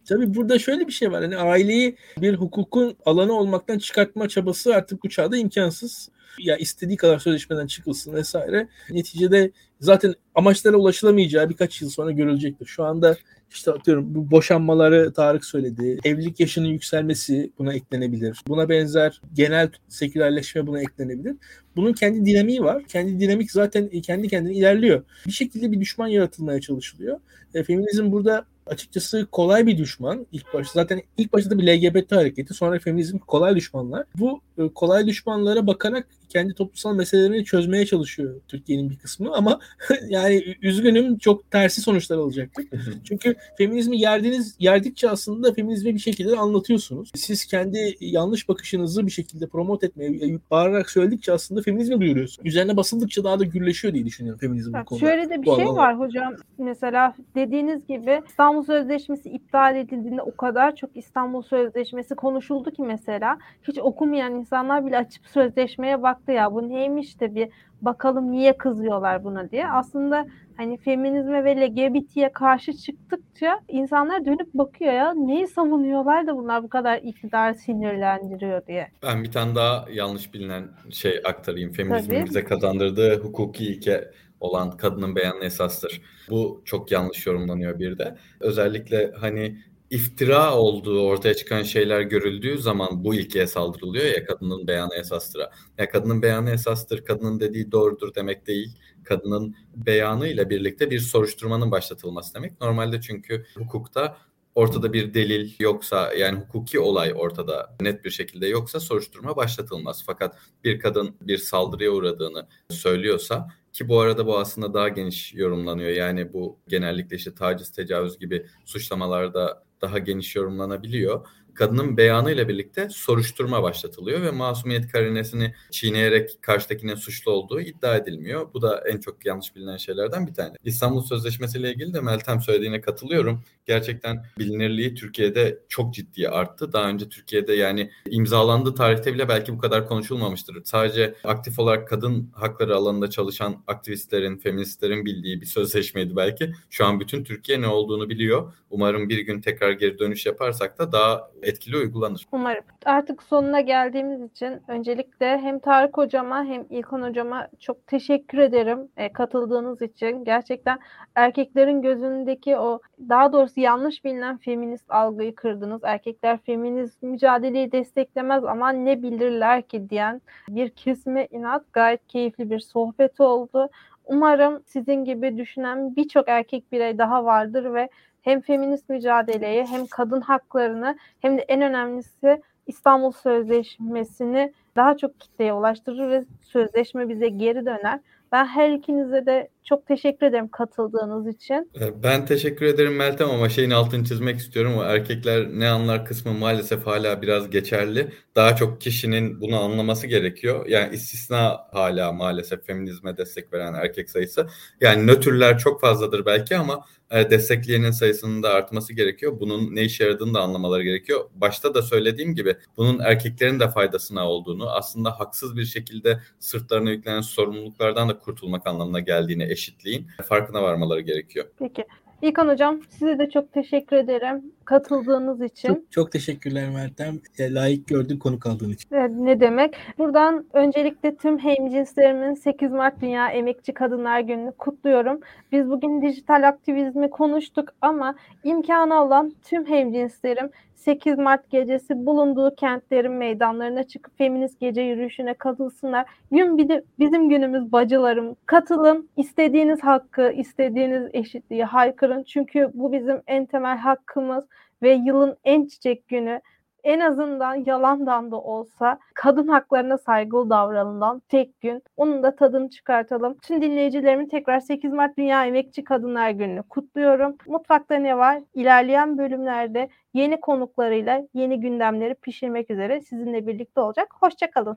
Tabii 0.09 0.35
burada 0.35 0.59
şöyle 0.59 0.87
bir 0.87 0.93
şey 0.93 1.13
var. 1.13 1.23
Hani 1.23 1.37
aileyi 1.37 1.97
bir 2.21 2.35
hukukun 2.35 2.97
alanı 3.07 3.33
olmaktan 3.33 3.79
çıkartma 3.79 4.29
çabası 4.29 4.75
artık 4.75 5.05
bu 5.05 5.09
çağda 5.09 5.37
imkansız. 5.37 6.09
Ya 6.39 6.57
istediği 6.57 6.97
kadar 6.97 7.19
sözleşmeden 7.19 7.67
çıkılsın 7.67 8.13
vesaire. 8.13 8.69
Neticede 8.91 9.51
zaten 9.81 10.15
amaçlara 10.35 10.77
ulaşılamayacağı 10.77 11.49
birkaç 11.49 11.83
yıl 11.83 11.91
sonra 11.91 12.11
görülecektir. 12.11 12.67
Şu 12.67 12.85
anda 12.85 13.17
işte 13.51 13.73
atıyorum 13.73 14.15
bu 14.15 14.31
boşanmaları 14.31 15.13
Tarık 15.13 15.45
söyledi. 15.45 15.99
Evlilik 16.05 16.41
yaşının 16.41 16.69
yükselmesi 16.69 17.53
buna 17.59 17.75
eklenebilir. 17.75 18.41
Buna 18.49 18.69
benzer 18.69 19.21
genel 19.33 19.71
sekülerleşme 19.89 20.67
buna 20.67 20.81
eklenebilir. 20.81 21.37
Bunun 21.77 21.93
kendi 21.93 22.25
dinamiği 22.25 22.63
var. 22.63 22.85
Kendi 22.89 23.21
dinamik 23.21 23.53
zaten 23.53 23.89
kendi 23.89 24.29
kendine 24.29 24.55
ilerliyor. 24.55 25.05
Bir 25.27 25.33
şekilde 25.33 25.73
bir 25.73 25.81
düşman 25.81 26.09
yaratılmaya 26.09 26.61
çalışılıyor. 26.61 27.21
E, 27.55 27.65
feminizm 27.65 28.13
burada 28.13 28.47
açıkçası 28.67 29.27
kolay 29.33 29.67
bir 29.67 29.79
düşman. 29.79 30.27
İlk 30.33 30.55
başta 30.55 30.73
zaten 30.81 31.03
ilk 31.19 31.33
başta 31.33 31.59
bir 31.59 31.67
LGBT 31.67 32.13
hareketi, 32.13 32.55
sonra 32.55 32.79
feminizm 32.79 33.19
kolay 33.19 33.57
düşmanlar. 33.57 34.05
Bu 34.19 34.41
e, 34.59 34.69
kolay 34.69 35.07
düşmanlara 35.07 35.67
bakarak 35.67 36.07
kendi 36.33 36.55
toplumsal 36.55 36.95
meselelerini 36.95 37.45
çözmeye 37.45 37.87
çalışıyor 37.87 38.41
Türkiye'nin 38.49 38.91
bir 38.91 38.99
kısmı 38.99 39.35
ama 39.35 39.61
yani 40.09 40.57
üzgünüm 40.63 41.19
çok 41.19 41.51
tersi 41.51 41.81
sonuçlar 41.81 42.17
alacaktır. 42.17 42.67
Çünkü 43.05 43.35
feminizmi 43.59 44.01
yerdiğiniz 44.01 44.57
yerdikçe 44.59 45.11
aslında 45.11 45.53
feminizmi 45.53 45.95
bir 45.95 45.99
şekilde 46.01 46.37
anlatıyorsunuz. 46.37 47.11
Siz 47.15 47.47
kendi 47.47 47.97
yanlış 48.01 48.49
bakışınızı 48.49 49.07
bir 49.07 49.11
şekilde 49.11 49.47
promote 49.47 49.87
etmeye, 49.87 50.39
bağırarak 50.51 50.91
söyledikçe 50.91 51.33
aslında 51.33 51.63
feminizmi 51.63 52.01
duyuruyorsunuz. 52.01 52.47
Üzerine 52.47 52.77
basıldıkça 52.77 53.25
daha 53.25 53.39
da 53.39 53.45
gürleşiyor 53.45 53.95
diye 53.95 54.05
düşünüyorum 54.05 54.39
feminizm 54.41 54.71
bu 54.71 54.75
Bak, 54.75 54.87
konuda. 54.87 55.07
şöyle 55.07 55.31
de 55.31 55.43
bir 55.43 55.47
Bu 55.47 55.57
şey 55.57 55.65
alanda. 55.65 55.81
var 55.81 55.99
hocam. 55.99 56.35
Mesela 56.59 57.15
dediğiniz 57.35 57.87
gibi 57.87 58.21
İstanbul 58.29 58.63
Sözleşmesi 58.63 59.29
iptal 59.31 59.77
edildiğinde 59.77 60.23
o 60.23 60.37
kadar 60.37 60.77
çok 60.77 60.97
İstanbul 60.97 61.43
Sözleşmesi 61.43 62.15
konuşuldu 62.15 62.71
ki 62.71 62.83
mesela 62.83 63.39
hiç 63.69 63.79
okumayan 63.79 64.35
insanlar 64.35 64.87
bile 64.87 64.99
açıp 64.99 65.27
sözleşmeye 65.27 66.03
baktı 66.23 66.33
ya 66.33 66.53
bu 66.53 66.69
neymiş 66.69 67.21
de 67.21 67.35
bir 67.35 67.49
bakalım 67.83 68.31
niye 68.31 68.57
kızıyorlar 68.57 69.25
buna 69.25 69.51
diye. 69.51 69.71
Aslında 69.71 70.27
hani 70.57 70.77
feminizme 70.77 71.45
ve 71.45 71.57
LGBT'ye 71.57 72.33
karşı 72.33 72.73
çıktıkça 72.73 73.61
insanlar 73.69 74.25
dönüp 74.25 74.55
bakıyor 74.55 74.93
ya 74.93 75.15
neyi 75.15 75.47
savunuyorlar 75.47 76.27
da 76.27 76.37
bunlar 76.37 76.63
bu 76.63 76.69
kadar 76.69 76.99
iktidar 76.99 77.55
sinirlendiriyor 77.55 78.67
diye. 78.67 78.89
Ben 79.03 79.25
bir 79.25 79.33
tane 79.33 79.55
daha 79.55 79.87
yanlış 79.93 80.35
bilinen 80.35 80.69
şey 80.91 81.21
aktarayım. 81.25 81.73
Feminizmin 81.73 82.17
Tabii. 82.17 82.27
bize 82.27 82.45
kazandırdığı 82.45 83.21
hukuki 83.21 83.65
ilke 83.65 84.11
olan 84.41 84.71
kadının 84.71 85.17
beyanı 85.17 85.45
esastır. 85.45 86.03
Bu 86.31 86.63
çok 86.65 86.93
yanlış 86.93 87.27
yorumlanıyor 87.27 87.79
bir 87.79 87.99
de. 87.99 88.17
Özellikle 88.41 89.13
hani 89.21 89.57
iftira 89.93 90.57
olduğu 90.57 91.01
ortaya 91.01 91.35
çıkan 91.35 91.63
şeyler 91.63 92.01
görüldüğü 92.01 92.59
zaman 92.59 93.05
bu 93.05 93.15
ilkeye 93.15 93.47
saldırılıyor 93.47 94.05
ya 94.05 94.25
kadının 94.25 94.67
beyanı 94.67 94.95
esastır. 94.95 95.43
Ya 95.79 95.89
kadının 95.89 96.23
beyanı 96.23 96.51
esastır, 96.51 97.05
kadının 97.05 97.41
dediği 97.41 97.73
doğrudur 97.73 98.15
demek 98.15 98.47
değil. 98.47 98.79
Kadının 99.05 99.57
beyanı 99.77 100.29
ile 100.29 100.51
birlikte 100.51 100.91
bir 100.91 101.01
soruşturmanın 101.01 101.71
başlatılması 101.71 102.35
demek. 102.35 102.61
Normalde 102.61 103.01
çünkü 103.01 103.45
hukukta 103.55 104.17
ortada 104.55 104.93
bir 104.93 105.15
delil 105.15 105.53
yoksa 105.61 106.13
yani 106.15 106.39
hukuki 106.39 106.81
olay 106.81 107.13
ortada 107.17 107.77
net 107.81 108.05
bir 108.05 108.11
şekilde 108.11 108.47
yoksa 108.47 108.81
soruşturma 108.81 109.37
başlatılmaz. 109.37 110.03
Fakat 110.07 110.39
bir 110.65 110.79
kadın 110.79 111.17
bir 111.21 111.39
saldırıya 111.39 111.91
uğradığını 111.91 112.47
söylüyorsa 112.71 113.49
ki 113.73 113.89
bu 113.89 114.01
arada 114.01 114.27
bu 114.27 114.39
aslında 114.39 114.75
daha 114.75 114.89
geniş 114.89 115.35
yorumlanıyor. 115.35 115.91
Yani 115.91 116.33
bu 116.33 116.59
genellikle 116.69 117.17
işte 117.17 117.35
taciz, 117.35 117.71
tecavüz 117.71 118.19
gibi 118.19 118.47
suçlamalarda 118.65 119.72
daha 119.83 119.99
geniş 119.99 120.37
yorumlanabiliyor. 120.37 121.27
Kadının 121.55 121.97
beyanıyla 121.97 122.49
birlikte 122.49 122.89
soruşturma 122.91 123.63
başlatılıyor 123.63 124.23
ve 124.23 124.31
masumiyet 124.31 124.93
karinesini 124.93 125.55
çiğneyerek 125.71 126.39
karşıdakinin 126.41 126.95
suçlu 126.95 127.33
olduğu 127.33 127.61
iddia 127.61 127.97
edilmiyor. 127.97 128.49
Bu 128.55 128.63
da 128.63 128.83
en 128.89 128.99
çok 128.99 129.27
yanlış 129.27 129.57
bilinen 129.57 129.77
şeylerden 129.77 130.27
bir 130.27 130.35
tane. 130.35 130.55
İstanbul 130.65 131.03
Sözleşmesi 131.03 131.59
ile 131.59 131.71
ilgili 131.73 131.95
de 131.95 132.01
Meltem 132.01 132.41
söylediğine 132.41 132.81
katılıyorum. 132.81 133.45
Gerçekten 133.67 134.25
bilinirliği 134.39 134.95
Türkiye'de 134.95 135.59
çok 135.69 135.95
ciddi 135.95 136.29
arttı. 136.29 136.73
Daha 136.73 136.89
önce 136.89 137.09
Türkiye'de 137.09 137.55
yani 137.55 137.91
imzalandığı 138.11 138.75
tarihte 138.75 139.15
bile 139.15 139.29
belki 139.29 139.53
bu 139.53 139.59
kadar 139.59 139.89
konuşulmamıştır. 139.89 140.65
Sadece 140.65 141.15
aktif 141.25 141.59
olarak 141.59 141.89
kadın 141.89 142.31
hakları 142.35 142.77
alanında 142.77 143.11
çalışan 143.11 143.63
aktivistlerin, 143.67 144.37
feministlerin 144.37 145.05
bildiği 145.05 145.41
bir 145.41 145.47
sözleşmeydi 145.47 146.17
belki. 146.17 146.53
Şu 146.71 146.87
an 146.87 147.01
bütün 147.01 147.25
Türkiye 147.25 147.61
ne 147.61 147.67
olduğunu 147.67 148.09
biliyor. 148.09 148.53
Umarım 148.71 149.09
bir 149.09 149.19
gün 149.19 149.41
tekrar 149.41 149.73
geri 149.73 149.99
dönüş 149.99 150.27
yaparsak 150.27 150.79
da 150.79 150.93
daha 150.93 151.31
etkili 151.43 151.77
uygulanır. 151.77 152.27
Umarım. 152.33 152.65
Artık 152.85 153.23
sonuna 153.23 153.61
geldiğimiz 153.61 154.23
için 154.23 154.61
öncelikle 154.69 155.39
hem 155.39 155.59
Tarık 155.59 155.97
hocama 155.97 156.45
hem 156.45 156.67
İlkan 156.71 157.03
hocama 157.03 157.49
çok 157.61 157.87
teşekkür 157.87 158.39
ederim 158.39 158.89
e, 158.97 159.13
katıldığınız 159.13 159.83
için. 159.83 160.25
Gerçekten 160.25 160.79
erkeklerin 161.15 161.83
gözündeki 161.83 162.57
o 162.57 162.81
daha 163.09 163.33
doğrusu 163.33 163.61
yanlış 163.61 164.05
bilinen 164.05 164.39
feminist 164.39 164.91
algıyı 164.91 165.35
kırdınız. 165.35 165.81
Erkekler 165.85 166.39
feminist 166.39 167.03
mücadeleyi 167.03 167.73
desteklemez 167.73 168.45
ama 168.45 168.71
ne 168.71 169.03
bilirler 169.03 169.63
ki 169.63 169.91
diyen 169.91 170.21
bir 170.49 170.71
kesime 170.71 171.29
inat 171.31 171.73
gayet 171.73 172.07
keyifli 172.07 172.51
bir 172.51 172.61
sohbet 172.61 173.21
oldu. 173.21 173.69
Umarım 174.05 174.63
sizin 174.67 175.05
gibi 175.05 175.37
düşünen 175.37 175.97
birçok 175.97 176.29
erkek 176.29 176.73
birey 176.73 176.99
daha 176.99 177.25
vardır 177.25 177.75
ve 177.75 177.89
hem 178.23 178.41
feminist 178.41 178.89
mücadeleyi 178.89 179.67
hem 179.67 179.87
kadın 179.87 180.21
haklarını 180.21 180.99
hem 181.21 181.39
de 181.39 181.43
en 181.43 181.63
önemlisi 181.63 182.43
İstanbul 182.67 183.13
Sözleşmesi'ni 183.13 184.53
daha 184.77 184.97
çok 184.97 185.21
kitleye 185.21 185.53
ulaştırır 185.53 186.11
ve 186.11 186.25
sözleşme 186.43 187.09
bize 187.09 187.29
geri 187.29 187.67
döner. 187.67 188.01
Ben 188.33 188.45
her 188.47 188.71
ikinize 188.71 189.27
de 189.27 189.49
çok 189.65 189.87
teşekkür 189.87 190.27
ederim 190.27 190.49
katıldığınız 190.49 191.35
için. 191.35 191.71
Ee, 191.81 192.03
ben 192.03 192.27
teşekkür 192.27 192.67
ederim 192.67 192.97
Meltem 192.97 193.31
ama 193.31 193.49
şeyin 193.49 193.71
altını 193.71 194.05
çizmek 194.05 194.37
istiyorum. 194.37 194.73
O 194.79 194.83
erkekler 194.83 195.49
ne 195.49 195.69
anlar 195.69 196.05
kısmı 196.05 196.33
maalesef 196.33 196.87
hala 196.87 197.23
biraz 197.23 197.51
geçerli. 197.51 198.13
Daha 198.37 198.57
çok 198.57 198.81
kişinin 198.81 199.41
bunu 199.41 199.61
anlaması 199.61 200.07
gerekiyor. 200.07 200.67
Yani 200.67 200.95
istisna 200.95 201.61
hala 201.73 202.13
maalesef 202.13 202.67
feminizme 202.67 203.17
destek 203.17 203.53
veren 203.53 203.75
erkek 203.75 204.11
sayısı. 204.11 204.47
Yani 204.81 205.07
nötrler 205.07 205.59
çok 205.59 205.81
fazladır 205.81 206.27
belki 206.27 206.57
ama 206.57 206.85
e, 207.13 207.31
destekleyenin 207.31 207.91
sayısının 207.91 208.43
da 208.43 208.51
artması 208.51 208.93
gerekiyor. 208.93 209.41
Bunun 209.41 209.75
ne 209.75 209.83
işe 209.83 210.05
yaradığını 210.05 210.35
da 210.35 210.41
anlamaları 210.41 210.83
gerekiyor. 210.83 211.31
Başta 211.35 211.75
da 211.75 211.83
söylediğim 211.83 212.35
gibi 212.35 212.57
bunun 212.77 212.99
erkeklerin 212.99 213.61
de 213.61 213.69
faydasına 213.69 214.29
olduğunu, 214.29 214.71
aslında 214.71 215.21
haksız 215.21 215.57
bir 215.57 215.65
şekilde 215.65 216.21
sırtlarına 216.39 216.91
yüklenen 216.91 217.21
sorumluluklardan 217.21 218.09
da 218.09 218.19
kurtulmak 218.19 218.67
anlamına 218.67 219.01
geldiğini 219.01 219.43
eşitliğin 219.53 220.07
farkına 220.29 220.63
varmaları 220.63 221.01
gerekiyor. 221.01 221.47
Peki. 221.59 221.85
İlkan 222.23 222.49
Hocam 222.49 222.81
size 222.89 223.19
de 223.19 223.31
çok 223.31 223.53
teşekkür 223.53 223.97
ederim 223.97 224.43
katıldığınız 224.65 225.43
için. 225.43 225.69
Çok, 225.69 225.93
çok 225.93 226.13
teşekkürler 226.13 226.71
Meltem. 226.71 227.21
E, 227.39 227.55
layık 227.55 227.89
gördün 227.89 228.19
konu 228.19 228.41
kaldığın 228.41 228.71
için. 228.71 228.89
Evet, 228.93 229.11
ne 229.15 229.41
demek. 229.41 229.75
Buradan 229.99 230.47
öncelikle 230.53 231.17
tüm 231.17 231.39
hemcinslerimin 231.39 232.35
8 232.35 232.73
Mart 232.73 233.01
Dünya 233.01 233.29
Emekçi 233.29 233.75
Kadınlar 233.75 234.21
Günü'nü 234.21 234.53
kutluyorum. 234.53 235.21
Biz 235.53 235.71
bugün 235.71 236.03
dijital 236.03 236.49
aktivizmi 236.49 237.11
konuştuk 237.11 237.69
ama 237.81 238.15
imkanı 238.45 239.05
olan 239.05 239.33
tüm 239.45 239.67
hemcinslerim 239.67 240.51
8 240.85 241.19
Mart 241.19 241.51
gecesi 241.51 242.07
bulunduğu 242.07 242.55
kentlerin 242.55 243.13
meydanlarına 243.13 243.83
çıkıp 243.83 244.19
feminist 244.19 244.61
gece 244.61 244.83
yürüyüşüne 244.83 245.35
katılsınlar. 245.35 246.07
Gün 246.31 246.59
bizim 246.99 247.29
günümüz 247.29 247.73
bacılarım. 247.73 248.37
Katılın, 248.47 249.09
istediğiniz 249.17 249.83
hakkı, 249.83 250.33
istediğiniz 250.33 251.11
eşitliği 251.13 251.65
haykırın. 251.65 252.23
Çünkü 252.23 252.71
bu 252.75 252.93
bizim 252.93 253.23
en 253.27 253.47
temel 253.47 253.79
hakkımız 253.79 254.45
ve 254.83 254.93
yılın 254.93 255.37
en 255.45 255.67
çiçek 255.67 256.09
günü 256.09 256.41
en 256.85 257.01
azından 257.01 257.55
yalandan 257.55 258.31
da 258.31 258.37
olsa 258.41 258.99
kadın 259.15 259.49
haklarına 259.49 259.99
saygılı 259.99 260.51
davranılan 260.51 261.23
tek 261.29 261.61
gün. 261.61 261.83
Onun 261.97 262.23
da 262.23 262.37
tadını 262.37 262.71
çıkartalım. 262.71 263.39
Tüm 263.43 263.63
dinleyicilerimin 263.63 264.29
tekrar 264.29 264.61
8 264.61 264.93
Mart 264.93 265.17
Dünya 265.19 265.47
Emekçi 265.47 265.85
Kadınlar 265.85 266.31
Günü'nü 266.31 266.63
kutluyorum. 266.63 267.37
Mutfakta 267.47 267.95
ne 267.95 268.19
var? 268.19 268.43
İlerleyen 268.55 269.19
bölümlerde 269.19 269.89
yeni 270.15 270.41
konuklarıyla 270.41 271.23
yeni 271.35 271.61
gündemleri 271.61 272.15
pişirmek 272.15 272.71
üzere 272.71 273.01
sizinle 273.01 273.47
birlikte 273.47 273.81
olacak. 273.81 274.09
Hoşçakalın. 274.21 274.77